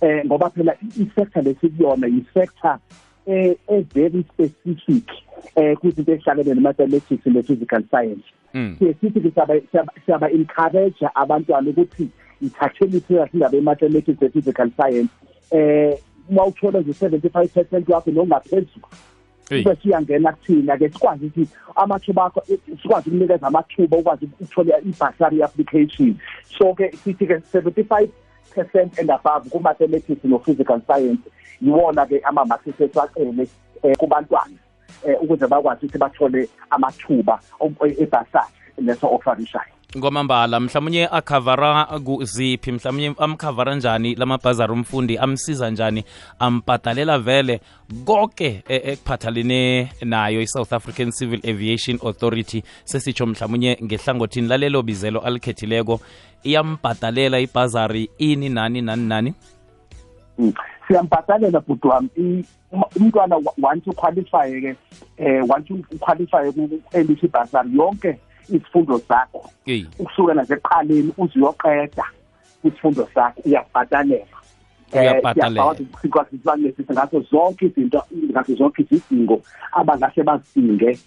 eh 0.00 0.24
ngoba 0.26 0.50
phela 0.50 0.74
i-sector 0.98 1.42
lesikuyona 1.42 2.06
yi-sector 2.06 2.78
eh 3.26 3.56
very 3.94 4.24
specific 4.32 5.06
eh 5.56 5.76
kwizinto 5.78 6.12
ezihlangene 6.12 6.54
ne-mathematics 6.54 7.26
ne-physical 7.26 7.82
science. 7.90 8.24
Siye 8.78 8.94
sithi 9.00 9.32
siyaba 10.04 10.30
encourage 10.30 11.06
abantwana 11.14 11.70
ukuthi 11.70 12.08
ithatheni 12.42 13.00
serious 13.00 13.34
indaba 13.34 13.56
ye-mathematics 13.56 14.20
ne-physical 14.20 14.70
science. 14.76 15.10
Eh 15.50 15.98
uma 16.28 16.46
uthola 16.46 16.80
nje 16.80 16.92
75 16.92 17.48
percent 17.48 17.88
wakho 17.88 18.10
nokungaphezulu 18.10 18.88
kube 19.48 19.76
siyangena 19.82 20.32
kuthina 20.32 20.76
ke 20.78 20.88
sikwazi 20.88 21.26
ukuthi 21.26 21.48
amathuba 21.76 22.24
akho 22.24 22.42
sikwazi 22.82 23.10
ukunikeza 23.10 23.46
amathuba 23.46 23.96
ukwazi 23.96 24.24
ukuthola 24.24 24.78
i-bursary 24.78 25.42
application. 25.42 26.18
So 26.58 26.74
ke 26.74 26.92
sithi 27.04 27.26
ke 27.26 27.42
75 27.52 28.08
percent 28.54 28.98
and 28.98 29.10
above 29.10 29.50
ku-mathematics 29.50 30.24
no-physical 30.24 30.80
science 30.86 31.20
yiwona 31.60 32.06
ke 32.06 32.20
ama-marks 32.24 32.66
esesiwacele 32.66 33.48
um 33.82 33.94
kubantwana 33.94 34.56
um 35.04 35.14
ukuze 35.22 35.46
bakwazi 35.46 35.86
ukuthi 35.86 35.98
bathole 35.98 36.48
amathuba 36.70 37.40
ebhasari 37.98 38.52
leso 38.78 39.06
offerishayo 39.06 39.73
ngomambala 39.98 40.60
mhlawumunye 40.60 41.08
akhavara 41.08 41.84
kuziphi 41.84 42.72
mhlawumunye 42.72 43.14
amkhavara 43.18 43.74
njani 43.74 44.14
lamabhazari 44.14 44.72
umfundi 44.72 45.18
amsiza 45.18 45.70
njani 45.70 46.04
ampatalela 46.38 47.18
vele 47.18 47.60
konke 48.04 48.62
ekuphathalene 48.68 49.90
nayo 50.02 50.40
i-south 50.42 50.72
african 50.72 51.10
civil 51.10 51.40
aviation 51.50 51.98
authority. 52.02 52.62
Sesitsho 52.84 53.26
mhlawumunye 53.26 53.78
ngehlangothini 53.84 54.48
lalelo 54.48 54.82
bizelo 54.82 55.20
alikhethileko 55.20 56.00
iyampatalela 56.42 57.40
ibhazari 57.40 58.10
ini 58.18 58.48
nani 58.48 58.82
nani 58.82 59.06
nani? 59.06 59.34
Siyambhatalela 60.88 61.60
bhuti 61.60 61.86
wami. 61.86 62.44
Umntwana 62.96 63.36
once 63.62 63.90
uqualifye 63.90 64.60
ke 64.60 64.76
um 65.18 65.50
once 65.50 65.72
uqualifye 65.92 66.52
ku-elisha 66.52 67.26
ibhasari 67.26 67.76
yonke 67.76 68.18
isifundo 68.48 69.00
sakho 69.08 69.50
ukusukela 69.98 70.42
nje 70.42 70.54
ekuqaleni 70.54 71.12
uze 71.18 71.38
uyoqeda 71.38 72.04
isifundo 72.64 73.08
sakho 73.14 73.40
uyabhatalela 73.46 74.38
uyabhatalela 74.92 75.76
ngaso 76.92 77.20
zonke 77.20 77.66
izinto 77.66 78.02
ngaso 78.30 78.54
zonke 78.54 78.82
izidingo 78.82 79.42
abangahle 79.72 80.22
bazidinge 80.22 80.98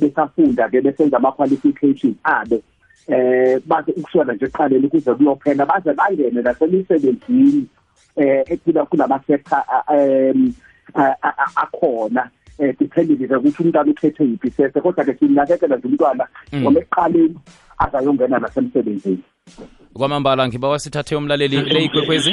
besafunda 0.00 0.68
ke 0.68 0.80
besenza 0.80 1.16
ama-qualifications 1.16 2.16
abe 2.24 2.62
eh 3.08 3.60
baze 3.66 3.92
ukusukela 3.92 4.32
nje 4.32 4.44
ekuqaleni 4.44 4.88
kuze 4.88 5.14
kuyophela 5.14 5.66
baze 5.66 5.92
bangene 5.92 6.42
nasemisebenzini 6.42 7.66
eh 8.16 8.44
ekula 8.46 8.84
kulama-sector 8.86 9.62
um 9.88 10.54
akhona 11.56 12.30
eh 12.58 12.74
depending 12.78 13.16
ke 13.28 13.36
ukuthi 13.36 13.62
umntwana 13.62 13.90
ukhethe 13.90 14.24
yiphi 14.24 14.50
sese 14.50 14.80
kodwa 14.80 15.04
ke 15.04 15.14
sinakekela 15.18 15.76
nje 15.76 15.88
umntwana 15.88 16.24
ngoba 16.54 16.80
ekuqaleni 16.80 17.36
azayongena 17.78 18.38
nasemsebenzini. 18.38 19.22
Kwamambala 19.94 20.48
ngiba 20.48 20.68
wasithathe 20.68 21.16
umlaleli 21.16 21.60
leyigwekwezi 21.60 22.32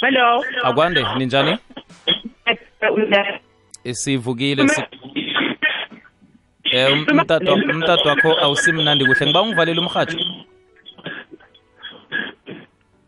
hello. 0.00 0.44
Akwande 0.62 1.04
ninjani? 1.18 1.58
Sivukile 3.92 4.66
eh 6.72 6.92
umtato 6.92 7.54
umtato 7.54 8.08
wakho 8.08 8.30
awusimnandi 8.44 9.04
kuhle. 9.04 9.26
Ngiba 9.26 9.42
ungivalela 9.42 9.80
umhatsho 9.80 10.18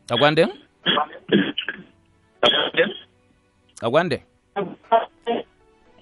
akwande? 0.09 0.49
Akwande? 3.83 4.23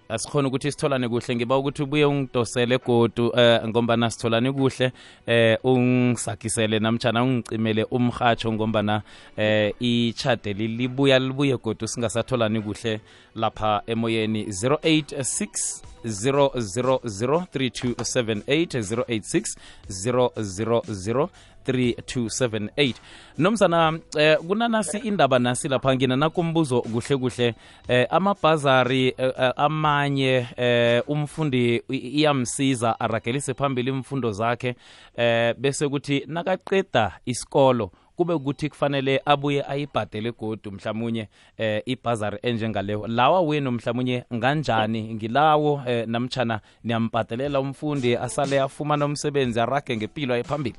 Asikhona 0.08 0.48
ukuthi 0.48 0.72
sitholane 0.72 1.08
kuhle. 1.08 1.36
Ngiba 1.36 1.58
ukuthi 1.58 1.82
ubuye 1.82 2.04
ungidosele 2.04 2.78
godu 2.78 3.32
eh 3.36 3.68
ngombana 3.68 4.10
sitholane 4.10 4.52
kuhle 4.52 4.92
eh 5.26 5.58
ungisakisele 5.64 6.78
namtjana 6.78 7.22
ungicimele 7.22 7.84
umhatsho 7.84 8.52
ngombana 8.52 9.02
eh 9.36 9.74
ichade 9.80 10.52
libuya 10.52 11.18
libuye 11.18 11.56
godu 11.56 11.88
singasatholani 11.88 12.60
kuhle 12.60 13.00
lapha 13.34 13.82
emoyeni. 13.86 14.44
086 14.44 15.95
0003278 16.04 18.80
086 18.80 19.56
000 19.88 21.28
3278 21.66 22.94
nomzana 23.38 23.98
eh 24.18 24.38
kunanasi 24.38 24.98
indaba 24.98 25.38
nasi 25.38 25.68
lapha 25.68 25.94
ngina 25.94 26.16
nakumbuzo 26.16 26.82
kuhle 26.82 27.16
kuhle 27.16 27.54
eh 27.88 28.06
amabhazari 28.10 29.14
eh, 29.18 29.32
amanye 29.56 30.46
eh 30.56 31.02
umfundi 31.06 31.82
iyamsiza 31.90 33.00
aragelise 33.00 33.54
phambili 33.54 33.90
imfundo 33.90 34.32
zakhe 34.32 34.74
eh 35.16 35.54
bese 35.58 35.88
kuthi 35.88 36.24
nakaqeda 36.26 37.12
isikolo 37.26 37.90
kube 38.16 38.34
ukuthi 38.34 38.68
kufanele 38.68 39.20
abuye 39.24 39.64
ayibhadele 39.68 40.32
godu 40.32 40.72
mhlawumunye 40.72 41.28
eh 41.58 41.82
ibhazari 41.86 42.38
enjengaleyo. 42.42 43.06
Lawa 43.06 43.40
wenu 43.40 43.70
mhlawumunye 43.70 44.24
nganjani? 44.34 45.14
Ngilawo 45.14 45.82
eh, 45.86 46.06
namtshana 46.08 46.60
niyambhadelela 46.84 47.60
umfundi 47.60 48.16
asale 48.16 48.60
afumana 48.60 49.06
umsebenzi 49.06 49.60
arage 49.60 49.96
ngempilo 49.96 50.34
ayiphambili 50.34 50.76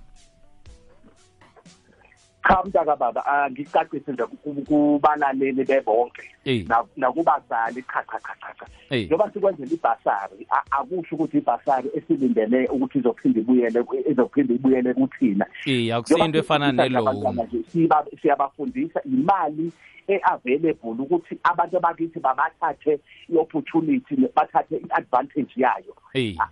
cha 2.47 2.63
mntaka 2.65 2.95
baba 2.95 3.25
angicacise 3.25 4.11
nje 4.11 4.23
kubalaleli 4.67 5.63
bebonke. 5.63 6.21
Nakubazali 6.97 7.83
cha 7.93 8.03
cha 8.11 8.19
cha 8.19 8.35
cha 8.41 8.53
cha. 8.59 8.65
Njengoba 8.95 9.31
sikwenzela 9.31 9.71
ibhasari 9.71 10.47
akusho 10.71 11.15
ukuthi 11.15 11.37
ibhasari 11.37 11.89
esilindele 11.95 12.67
ukuthi 12.67 12.97
izophinde 12.99 13.39
ibuyele 13.39 13.85
izophinde 14.09 14.53
ibuyele 14.53 14.93
kuthina. 14.93 15.45
Akusinto 15.95 16.39
efana 16.39 16.71
neloan 16.71 17.37
siyabafundisa 18.21 19.01
imali 19.03 19.71
e-available 20.07 20.95
ukuthi 21.03 21.37
abantu 21.43 21.77
abakithi 21.77 22.19
babathathe 22.19 22.99
i-opportunity 23.29 24.15
bathathe 24.35 24.75
i-advantage 24.77 25.53
yayo. 25.55 25.93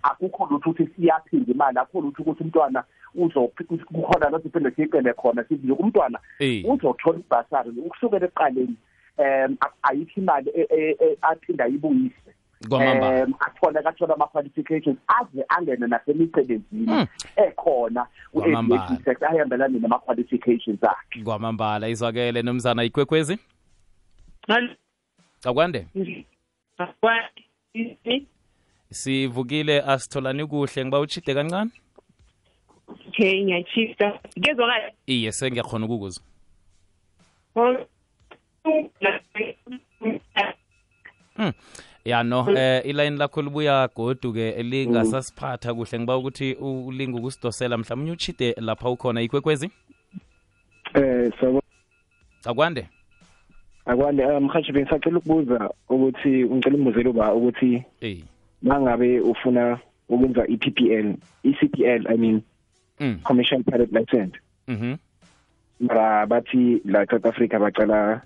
Akukho 0.03 0.47
lutho 0.51 0.69
ukuthi 0.69 0.87
siyaphinda 0.95 1.51
imali 1.51 1.77
akukho 1.77 2.01
lutho 2.01 2.21
ukuthi 2.21 2.43
umntwana 2.43 2.83
kukhona 3.93 4.29
nothi 4.29 4.49
phinde 4.49 4.71
siyicele 4.71 5.13
khona 5.13 5.43
sithi 5.43 5.71
umntwana 5.71 6.19
uzothola 6.39 7.19
ibhasari. 7.19 7.69
Ukusukela 7.69 8.25
ekuqaleni 8.25 8.75
um 9.17 9.57
ayikho 9.83 10.19
imali 10.19 10.51
aphinda 11.21 11.63
ayibuyise. 11.65 12.34
Um 12.71 13.33
athole 13.39 13.83
kathola 13.83 14.13
ama-qualifications 14.13 14.97
aze 15.07 15.45
angene 15.49 15.87
nasemisebenzini 15.87 17.07
ekhona 17.35 18.07
ku-aviation 18.31 19.03
sector 19.03 19.27
ahambelane 19.27 19.79
nama-qualifications 19.79 20.83
akhe. 20.83 21.23
Kwamambala 21.23 21.87
izwakele 21.89 22.41
nomzana 22.41 22.83
ikwekwezi? 22.83 23.37
Akwande 25.43 25.87
sivukile 28.91 29.81
asitholani 29.81 30.47
kuhle 30.47 30.85
ngiba 30.85 30.99
uchide 30.99 31.33
kancane? 31.33 31.71
Okay 33.07 33.43
ngiyachista 33.43 34.19
ngezwakala 34.39 34.91
iye 35.07 35.31
sengiyakhona 35.31 35.85
ukukuzwa. 35.85 36.23
Hmm. 41.37 41.51
ya 42.05 42.23
no 42.23 42.45
eh 42.57 42.81
iline 42.85 43.17
lakho 43.17 43.41
libuya 43.41 43.89
godu 43.95 44.33
ke 44.33 44.63
lingasasiphatha 44.63 45.73
kuhle. 45.73 45.99
Ngiba 45.99 46.17
ukuthi 46.17 46.53
ulinga 46.53 47.17
ukusidosela 47.17 47.77
mhlawumbe 47.77 48.11
uchide 48.11 48.55
lapha 48.57 48.89
ukhona 48.89 49.21
ikwekwezi? 49.21 49.69
Eh 50.93 51.31
so 51.39 51.61
akwande? 52.45 52.87
Akwande. 53.85 54.39
Mhathi 54.39 54.71
bengisacela 54.71 55.17
ukubuza 55.17 55.69
ukuthi 55.89 56.45
ngicela 56.45 56.75
umbuzelo 56.75 57.13
ba 57.13 57.33
ukuthi 57.33 57.83
eh 58.01 58.17
mangabe 58.61 59.19
ufuna 59.19 59.79
ukwenza 60.09 60.47
i-PPL 60.47 61.15
i-CPL 61.43 62.07
I 62.07 62.17
mean 62.17 62.41
mm 62.99 63.19
commercial 63.23 63.63
pilot 63.63 63.91
license. 63.91 64.39
Mhm. 64.67 64.95
Mara 65.79 66.25
bathi 66.25 66.81
la 66.85 67.05
South 67.05 67.25
Africa 67.25 67.59
bacala 67.59 68.21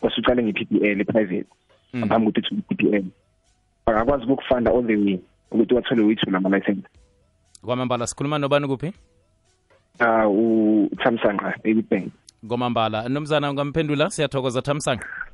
kwasucala 0.00 0.42
nge-PPL 0.42 1.04
private. 1.04 1.46
Mm. 1.46 1.65
Ngaphambi 1.96 2.26
kokuthi 2.26 2.54
uthole 2.54 2.60
i-PPL 2.60 3.04
bangakwazi 3.86 4.24
ukukufanda 4.24 4.70
all 4.70 4.86
the 4.86 4.96
way 4.96 5.20
ukuthi 5.50 5.74
wathole 5.74 6.02
uyithula 6.02 6.38
ama 6.38 6.48
license 6.48 6.88
kwamambala 7.64 8.06
sikhuluma 8.06 8.38
nobani 8.38 8.68
kuphi? 8.68 8.92
Ah 9.98 10.28
u 10.28 10.88
Thamsanqa 11.02 11.54
baby 11.64 11.82
bank 11.90 12.12
kwamambala 12.48 13.08
nomzana 13.08 13.50
ungamphendula? 13.50 14.10
Siyathokoza 14.10 14.62
thamsanga 14.62 15.02
okay 15.02 15.25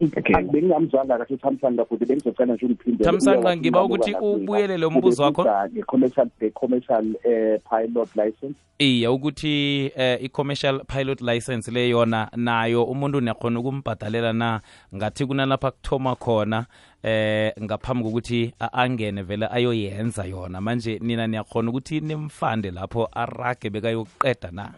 bengingamzwanga 0.00 1.18
kahle 1.18 1.34
uthamsanqa 1.34 1.84
futhi 1.84 2.06
bengizocela 2.06 2.54
nje 2.54 2.66
ungiphinde 2.66 3.04
Thamsanqa, 3.04 3.56
ngiba 3.56 3.84
ukuthi 3.84 4.14
ubuyelele 4.14 4.86
umbuzo 4.86 5.22
wakho. 5.22 5.44
commercial 5.86 6.28
the 6.38 6.50
commercial 6.50 7.04
eh, 7.24 7.60
pilot 7.70 8.16
license. 8.16 8.54
Iya 8.78 9.10
ukuthi 9.10 9.92
eh, 9.96 10.18
i-commercial 10.24 10.84
pilot 10.84 11.20
license 11.20 11.70
le 11.70 11.88
yona 11.88 12.28
nayo 12.36 12.84
umuntu 12.84 13.18
uyakhona 13.18 13.60
ukumbhadalela 13.60 14.32
na? 14.32 14.60
Ngathi 14.94 15.26
kunalapha 15.26 15.70
kuthoma 15.70 16.16
khona 16.16 16.66
eh 17.02 17.52
ngaphambi 17.62 18.04
kokuthi 18.04 18.54
angene 18.72 19.22
vele 19.22 19.46
ayoyenza 19.46 20.24
yona. 20.24 20.60
Manje 20.60 20.98
nina 21.02 21.26
niyakhona 21.26 21.70
ukuthi 21.70 22.00
nimfande 22.00 22.70
lapho 22.70 23.08
arage 23.12 23.70
bekayoqeda 23.70 24.50
na? 24.50 24.74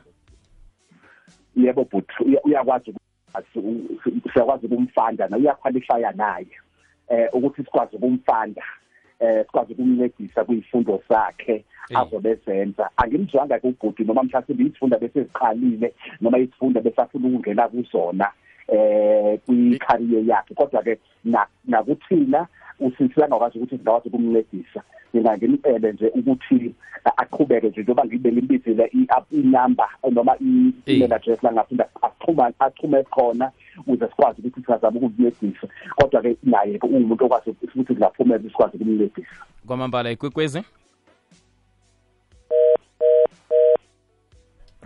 Yebo 1.57 1.85
but 1.91 2.05
uyakwazi 2.45 2.93
siyakwazi 4.33 4.67
ukumfanda 4.67 5.29
na 5.29 5.37
uyaqualifya 5.37 6.13
naye 6.13 6.47
eh 7.09 7.29
ukuthi 7.33 7.65
sikwazi 7.65 7.97
ukumfanda 7.97 8.63
eh 9.21 9.45
sikwazi 9.47 9.73
ukumncedisa 9.73 10.45
kwizifundo 10.45 11.03
zakhe 11.09 11.65
Eh. 11.91 11.99
azobezenza. 12.01 12.91
Angimzwanga 12.97 13.59
ke 13.59 13.69
ubhuti 13.69 14.05
noma 14.05 14.23
mhlawumbe 14.23 14.65
izifunda 14.65 14.99
bese 14.99 15.23
ziqalile 15.23 15.95
noma 16.21 16.39
izifunda 16.39 16.81
besafuna 16.81 17.29
ukungena 17.29 17.69
kuzona 17.69 18.27
eh 18.69 19.39
kwi-career 19.47 20.25
yakhe. 20.27 20.55
Kodwa 20.55 20.83
ke 20.83 20.99
na- 21.25 21.47
nakuthina 21.65 22.47
usinsila 22.81 23.29
ngakwazi 23.29 23.59
ukuthi 23.59 23.77
singakwazi 23.79 24.09
ukumncedisa. 24.09 24.83
Mina 25.15 25.37
ngimcele 25.37 25.93
nje 25.93 26.09
ukuthi 26.15 26.75
a- 27.05 27.17
aqhubeke 27.23 27.69
nje 27.69 27.81
njengoba 27.83 28.05
ngibele 28.05 28.41
imbizile 28.41 28.91
i-up 28.93 29.33
inumber 29.33 29.89
noma 30.11 30.35
i-email 30.41 31.13
address 31.15 31.43
la 31.43 31.53
ngaphinda 31.53 31.89
axhuma 32.27 32.53
axhume 32.59 33.03
khona 33.05 33.53
ukuze 33.87 34.09
sikwazi 34.09 34.41
ukuthi 34.41 34.61
sizame 34.67 34.99
ukumncedisa 34.99 35.69
kodwa 35.97 36.23
ke 36.23 36.37
naye 36.43 36.79
ke 36.79 36.87
uwumuntu 36.87 37.25
okwazi 37.25 37.51
ukuthi 37.51 37.95
kungaphumela 37.95 38.43
sikwazi 38.43 38.77
ukumncedisa. 38.77 39.37
Kwamambala 39.67 40.11
ikwekwezi? 40.11 40.63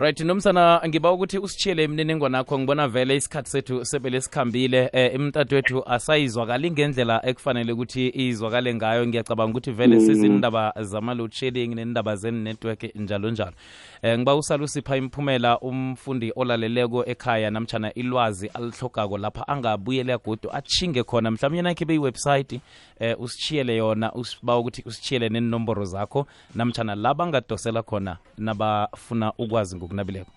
Right 0.01 0.19
nomsana 0.19 0.81
ngiba 0.87 1.11
ukuthi 1.11 1.37
usitshiyele 1.37 1.83
imininingwane 1.83 2.37
akho 2.37 2.59
ngibona 2.59 2.87
vele 2.87 3.15
isikhathi 3.15 3.49
sethu 3.49 3.85
sebele 3.85 4.21
sikhambile. 4.21 4.89
Eh, 4.93 5.15
imtato 5.15 5.55
wethu 5.55 5.83
asayizwakali 5.85 6.71
ngendlela 6.71 7.25
ekufanele 7.25 7.73
ukuthi 7.73 8.11
izwakale 8.15 8.75
ngayo. 8.75 9.07
Ngiyacabanga 9.07 9.51
ukuthi 9.51 9.71
vele 9.71 9.99
sizindaba 9.99 10.73
zama-load 10.81 11.31
shedding 11.31 11.75
nendaba 11.75 12.15
zen-network 12.15 12.95
njalo 12.95 13.31
njalo. 13.31 13.53
Eh, 14.01 14.17
ngiba 14.17 14.35
usalusipha 14.35 14.97
imiphumela 14.97 15.59
umfundi 15.59 16.33
olaleleko 16.35 17.05
ekhaya 17.05 17.51
namtshana 17.51 17.93
ilwazi 17.93 18.47
alihlogako 18.47 19.17
lapha 19.17 19.47
angabuyele 19.47 20.13
agudu 20.13 20.49
achinge 20.51 21.03
khona. 21.03 21.31
Mhlawumbe 21.31 21.61
nakhe 21.61 21.85
iwebsite 21.93 22.61
eh, 22.99 23.21
usitshiyele 23.21 23.77
yona 23.77 24.13
usiba 24.13 24.57
ukuthi 24.57 24.83
usitshiyele 24.85 25.29
nenomboro 25.29 25.85
zakho 25.85 26.27
namtshana 26.55 26.95
laba 26.95 27.27
ngadosela 27.27 27.83
khona 27.83 28.17
nabafuna 28.37 29.33
ukwazi 29.37 29.75
ngokunabileko 29.91 30.31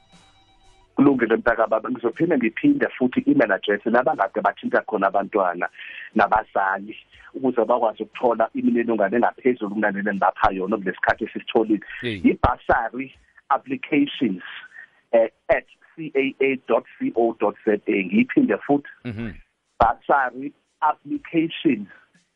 kulungile 0.95 1.37
mntakababa 1.37 1.91
ngizophinde 1.91 2.37
ngiphinde 2.39 2.87
futhi 2.89 3.21
i-email 3.21 3.53
address 3.53 3.87
nabangade 3.87 4.41
bathinta 4.41 4.81
khona 4.83 5.07
abantwana 5.07 5.69
nabazali 6.15 6.97
ukuze 7.35 7.65
bakwazi 7.65 8.03
ukuthola 8.03 8.49
imininingwane 8.55 9.17
engaphezulu 9.17 9.75
kunaleli 9.75 10.15
ngapha 10.17 10.53
yona 10.53 10.77
kulesi 10.77 10.97
sikhathi 10.97 11.25
esisitholile 11.25 11.81
Hey. 12.01 12.21
i-bursary 12.25 13.15
applications 13.49 14.43
eh, 15.13 15.31
at 15.49 15.67
caa.co.za 15.97 17.73
ngiyiphinde 17.89 18.57
futhi 18.59 18.89
Mhm. 19.05 19.33
bursary 19.81 20.53
applications 20.81 21.89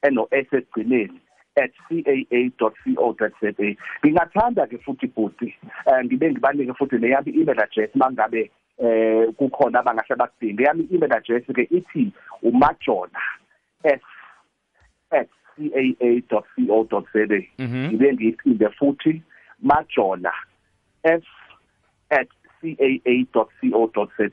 eno-s 0.03 0.47
ekugcineni 0.53 1.21
at 1.63 1.73
caa.co.za 1.89 3.53
ngingathanda 4.05 4.67
ke 4.67 4.79
futhi 4.79 5.07
bhuti 5.07 5.55
eh, 5.87 6.05
ngibe 6.05 6.31
ngibanike 6.31 6.73
futhi 6.79 6.99
neyami 6.99 7.31
i-email 7.33 7.61
address 7.61 7.91
mangabe 7.95 8.51
eh 8.79 9.27
kukhona 9.37 9.79
abangahle 9.81 10.17
bakudinge. 10.17 10.63
Yami 10.65 10.83
i-email 10.91 11.13
address 11.13 11.45
ke 11.55 11.63
ithi 11.71 12.13
umajona 12.43 13.21
s 13.85 14.01
at 15.11 15.29
caa.co.za 15.57 17.41
Mhm. 17.59 17.87
ngibe 17.89 18.13
ngiyiphinde 18.13 18.69
futhi 18.79 19.23
majona 19.63 20.33
f 21.05 21.25
at 22.11 22.29
caa.co.za 22.61 24.29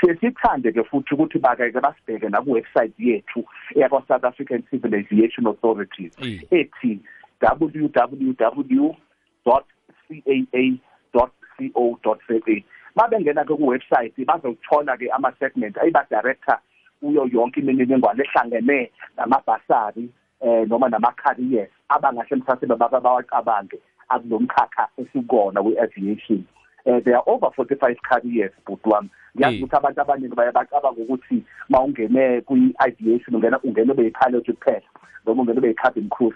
sesithande 0.00 0.72
ke 0.72 0.84
futhi 0.84 1.14
ukuthi 1.14 1.38
bakeke 1.38 1.80
basibheke 1.80 2.28
na 2.28 2.42
ku-website 2.42 2.92
yethu 2.98 3.44
yakwa 3.74 4.02
South 4.08 4.24
African 4.24 4.62
Civil 4.70 4.94
Aviation 4.94 5.46
Authority 5.46 6.10
Eh. 6.22 6.40
ethi 6.50 7.00
www.caa.co.za 7.42 8.94
mabengena 12.94 13.44
ke 13.44 13.54
ku-website 13.54 14.24
bazothola 14.26 14.96
ke 14.96 15.10
ama-segment 15.10 15.78
ayiba-director 15.78 16.58
kuyo 17.00 17.26
yonke 17.32 17.60
imininingwane 17.60 18.22
ehlangene 18.24 18.90
namabhasari 19.16 20.08
eh 20.40 20.68
noma 20.68 20.88
nama-careers 20.88 21.70
abangahle 21.88 22.36
mhlawumbe 22.36 22.76
baba 22.76 23.00
bawacabange 23.00 23.78
akulomkhakha 24.08 24.88
esukona 24.98 25.60
we-aviation. 25.60 26.44
Eh 26.86 27.00
there 27.04 27.16
are 27.16 27.24
over 27.26 27.50
45 27.56 27.96
careers 28.02 28.52
bhuti 28.66 28.88
wami. 28.88 29.08
Ngiyazi 29.36 29.56
Eh. 29.56 29.62
ukuthi 29.62 29.76
abantu 29.76 30.00
abaningi 30.00 30.34
baye 30.36 30.52
bacabanga 30.52 31.00
ukuthi 31.00 31.42
ma 31.68 31.80
ungene 31.80 32.40
kwi-aviation 32.40 33.34
ungena 33.36 33.58
ungena 33.64 33.92
ube 33.92 34.04
yi-pilot 34.04 34.46
kuphela 34.52 34.82
noma 35.26 35.42
ungena 35.42 35.58
ube 35.58 35.68
yi-cabin 35.68 36.08
crew 36.08 36.32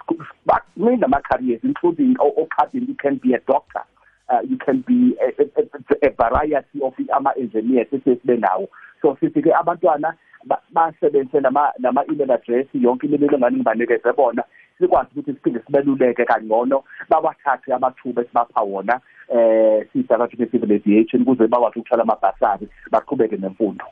baningi 0.47 1.01
nama-careers 1.01 1.65
including 1.65 2.17
o-cabin 2.21 2.87
you 2.89 2.95
can 2.95 3.17
be 3.17 3.35
a 3.35 3.41
doctor. 3.47 3.83
Uh, 4.31 4.41
you 4.45 4.59
can 4.59 4.81
be 4.87 5.17
a, 5.25 5.29
a, 5.43 5.63
a, 5.63 6.09
a 6.09 6.11
variety 6.11 6.81
of 6.83 6.93
ama-engineers 7.15 7.89
esesibe 7.93 8.37
nawo. 8.37 8.69
So 9.03 9.17
sithi 9.21 9.43
ke 9.43 9.53
abantwana 9.55 10.15
ba- 10.45 10.63
basebenzise 10.75 11.41
nama 11.43 11.73
nama 11.79 12.05
email 12.11 12.33
address 12.33 12.67
yonke 12.75 13.07
imininingwane 13.07 13.57
ngibanikeze 13.57 14.13
bona 14.17 14.45
sikwazi 14.79 15.09
ukuthi 15.13 15.33
siphinde 15.33 15.61
sibeluleke 15.67 16.25
kangcono 16.25 16.85
babathathe 17.09 17.73
amathuba 17.75 18.23
esibapha 18.23 18.61
wona 18.61 19.01
eh 19.29 19.87
si-South 19.93 20.21
African 20.21 20.49
Civil 20.51 20.73
Aviation 20.73 21.25
kuze 21.25 21.47
bakwazi 21.47 21.79
ukuthola 21.79 22.03
amabhasari 22.03 22.69
baqhubeke 22.91 23.37
nemfundo. 23.37 23.85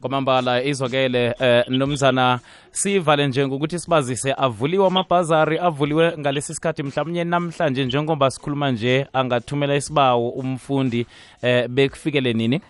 Kwamambala 0.00 0.62
izwakele 0.64 1.34
eh 1.40 1.64
nomzana 1.68 2.40
sivale 2.70 3.26
nje 3.26 3.46
ngokuthi 3.46 3.78
sibazise 3.78 4.34
avuliwe 4.36 4.86
amabhazari 4.86 5.58
avuliwe 5.58 6.18
ngalesi 6.18 6.54
sikhathi 6.54 6.82
mhlawumnye 6.82 7.24
namhlanje 7.24 7.84
njengoba 7.84 8.30
sikhuluma 8.30 8.70
nje 8.70 9.06
angathumela 9.12 9.76
isibawo 9.76 10.28
umfundi 10.28 11.06
eh 11.42 11.68
bekufikele 11.68 12.32
nini 12.32 12.60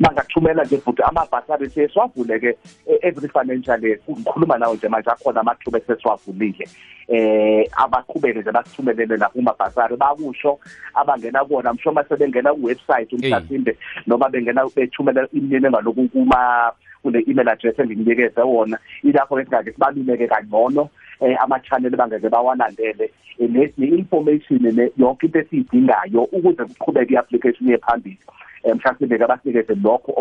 bangathumela 0.00 0.64
nje 0.64 0.78
futhi 0.78 1.02
amabhasari 1.02 1.70
sesiwavule-ke 1.70 2.56
eh, 2.86 2.98
every 3.02 3.28
financial 3.28 3.84
year. 3.84 3.98
Ngikhuluma 4.10 4.58
nawo 4.58 4.74
nje 4.74 4.88
manje 4.88 5.10
akhona 5.10 5.40
amathuba 5.40 5.78
esesiwavulile. 5.78 6.68
Eh 7.08 7.68
abaqhubeke 7.76 8.40
nje 8.40 8.52
basithumelele 8.52 9.16
la 9.16 9.28
kumabhasari. 9.28 9.96
Bakusho 9.96 10.58
abangena 10.94 11.44
kuwona 11.44 11.72
msho 11.72 11.90
uma 11.90 12.04
sebengena 12.04 12.54
ku-website 12.54 13.12
mhlasimbe 13.12 13.76
noma 14.06 14.28
bengena 14.28 14.68
bethumela 14.76 15.28
imininingwane 15.32 16.08
kuma 16.12 16.72
kule 17.02 17.24
email 17.26 17.48
address 17.48 17.78
engikunikeze 17.78 18.40
wona. 18.40 18.78
Ilapho 19.02 19.36
ke 19.36 19.44
singake 19.44 19.72
sibaluleke 19.72 20.26
kangcono. 20.28 20.82
eh 20.82 20.90
ama-channel 21.40 21.96
bangeke 21.96 22.28
bawalandele 22.28 23.10
ne-information 23.78 24.90
yonke 24.96 25.26
into 25.26 25.38
esiyidingayo 25.38 26.22
ukuze 26.32 26.64
kuqhubeke 26.64 27.14
i-application 27.14 27.70
yephambili 27.70 28.18
um 28.64 28.74
mhlawumbe 28.74 29.18
kabasikeze 29.18 29.74
lokho 29.84 30.12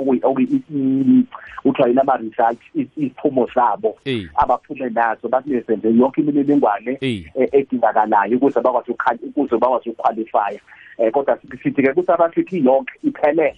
kuthiwa 1.64 1.88
yini 1.88 2.00
ama-result 2.00 2.60
isiphumo 2.76 3.48
sabo 3.54 3.98
abaphume 4.36 4.90
nazo 4.90 5.28
basinikeze 5.30 5.76
nje 5.76 5.88
yonke 6.00 6.22
imininingwane 6.22 6.98
edingakalayo 7.36 8.38
ukuze 8.38 8.62
bakwazi 8.62 8.92
ukuze 9.24 9.58
bakwazi 9.58 9.90
ukuqualifya. 9.90 10.60
Um 10.98 11.12
kodwa 11.12 11.38
sithi-ke 11.64 11.94
ku-south 11.94 12.20
africa 12.22 12.54
iyonke 12.54 12.94
iphelele. 13.04 13.56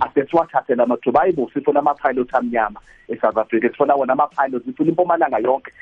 Asesiwathathe 0.00 0.74
la 0.74 0.86
mathuba 0.86 1.22
ayibo 1.22 1.50
sifuna 1.54 1.80
ama-pilot 1.80 2.34
amnyama 2.34 2.80
e-south 3.08 3.38
africa. 3.38 3.70
Sifuna 3.70 3.94
wona 3.94 4.12
ama-pilot 4.12 4.64
sifuna 4.64 4.88
impumalanga 4.88 5.38
yonke. 5.38 5.72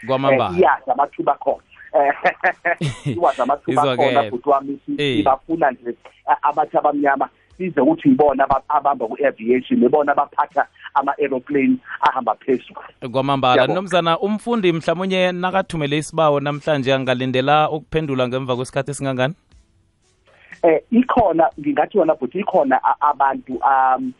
Iyazi 0.58 0.90
amathuba 0.92 1.34
khona. 1.34 1.62
Iwazi 3.16 3.42
amathuba 3.42 3.96
khona 3.96 4.30
futhi 4.30 4.48
wami 4.48 4.78
ibafuna 4.96 5.70
nje 5.70 5.94
abathi 6.42 6.76
abamnyama 6.76 7.28
size 7.56 7.80
ukuthi 7.80 8.08
ibona 8.08 8.44
abahamba 8.44 9.06
ku-aviation 9.06 9.82
ibona 9.82 10.12
abaphatha 10.12 10.66
ama-aeroplane 10.94 11.76
ahamba 12.00 12.34
phezulu. 12.34 12.80
Kwamambala. 13.12 13.66
Nomzana 13.66 14.18
umfundi 14.18 14.72
mhlawumunye 14.72 15.32
nakathumele 15.32 15.98
isibawo 15.98 16.40
namhlanje 16.40 16.94
angalindela 16.94 17.70
ukuphendula 17.70 18.28
ngemva 18.28 18.56
kwesikhathi 18.56 18.90
esingangani? 18.90 19.34
Eh 20.64 20.80
ikhona 20.90 21.50
ngingathi 21.60 21.98
yona 21.98 22.14
but 22.18 22.34
ikhona 22.34 22.80
abantu 23.00 23.60
um 23.62 24.14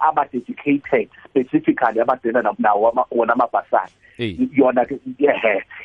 aba-dedicated 0.00 1.08
specifically 1.24 2.00
abadela 2.00 2.42
nawo 2.58 3.06
wona 3.10 3.32
amabhasari. 3.32 3.92
Yona 4.18 4.84
ke 4.84 4.98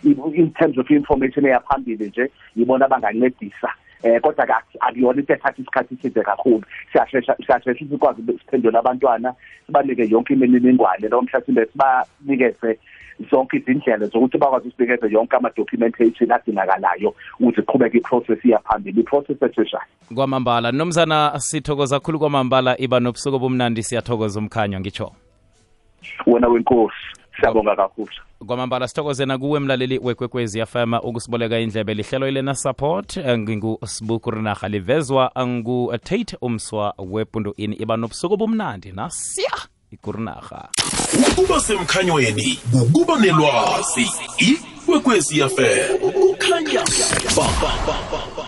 in 0.04 0.54
terms 0.54 0.78
of 0.78 0.90
information 0.90 1.46
eyaphambili 1.46 2.08
nje 2.08 2.32
yibona 2.56 2.86
abangancedisa. 2.86 3.70
Eh 4.04 4.20
kodwa 4.22 4.46
ke 4.46 4.78
akuyona 4.80 5.20
into 5.20 5.34
ethatha 5.34 5.62
isikhathi 5.62 5.96
eside 6.00 6.24
kakhulu. 6.24 6.64
Siyashesha 6.92 7.36
siyashesha 7.46 7.86
sikwazi 7.86 8.22
siphendule 8.22 8.78
abantwana 8.78 9.36
sibanike 9.66 10.10
yonke 10.10 10.34
imininingwane 10.34 11.08
lo 11.10 11.22
mhlasimbe 11.22 11.66
sibanikeze 11.66 12.80
zonke 13.32 13.58
izindlela 13.58 14.06
zokuthi 14.06 14.38
bakwazi 14.38 14.68
usibekeze 14.68 15.14
yonke 15.14 15.36
ama-documentation 15.36 16.32
adingakalayo 16.32 17.14
ukuthi 17.40 17.62
qhubeke 17.62 17.98
i-process 17.98 18.46
iyaphambili. 18.46 19.02
I-process 19.02 19.42
esheshayo 19.42 19.84
kwamambala 20.16 20.72
nomzana 20.72 21.40
sithokoza 21.40 22.00
kakhulu 22.00 22.20
kwamambala 22.20 22.78
iba 22.82 23.00
nobusuku 23.00 23.36
obumnandi 23.36 23.84
siyathokoza 23.84 24.40
umkhanyo 24.40 24.80
ngitsho. 24.80 25.12
Wena 26.28 26.48
wenkosi 26.48 26.96
siyabonga 27.40 27.76
kakhulu. 27.76 28.12
Kwamambala 28.48 28.88
sithokoze 28.88 29.26
nakuwe 29.26 29.60
mlaleli 29.60 30.00
wekwekwezi 30.04 30.66
fm 30.66 30.94
ukusiboleka 30.94 31.60
indlebe 31.60 31.94
lihlelo 31.94 32.28
ilena 32.28 32.56
support 32.56 33.18
ngusibuku 33.18 34.32
rinaha 34.32 34.68
livezwa 34.68 35.32
ngu-tate 35.40 36.38
umswa 36.42 36.94
wepundu 36.98 37.54
ini 37.58 37.76
iba 37.76 37.98
nobusuku 37.98 38.34
obumnandi 38.34 38.92
nasiya 38.92 39.52
ikurinaha 39.92 40.70
ukuba 41.28 41.60
semkhanyweni 41.62 42.60
kukuba 42.72 43.20
nelwazi. 43.20 44.06
Ikwekwezi 44.38 45.40
yafela 45.40 45.98
kukhanya 45.98 46.82
ba, 47.36 47.46
ba, 47.62 47.72
ba, 47.88 48.22
ba. 48.38 48.41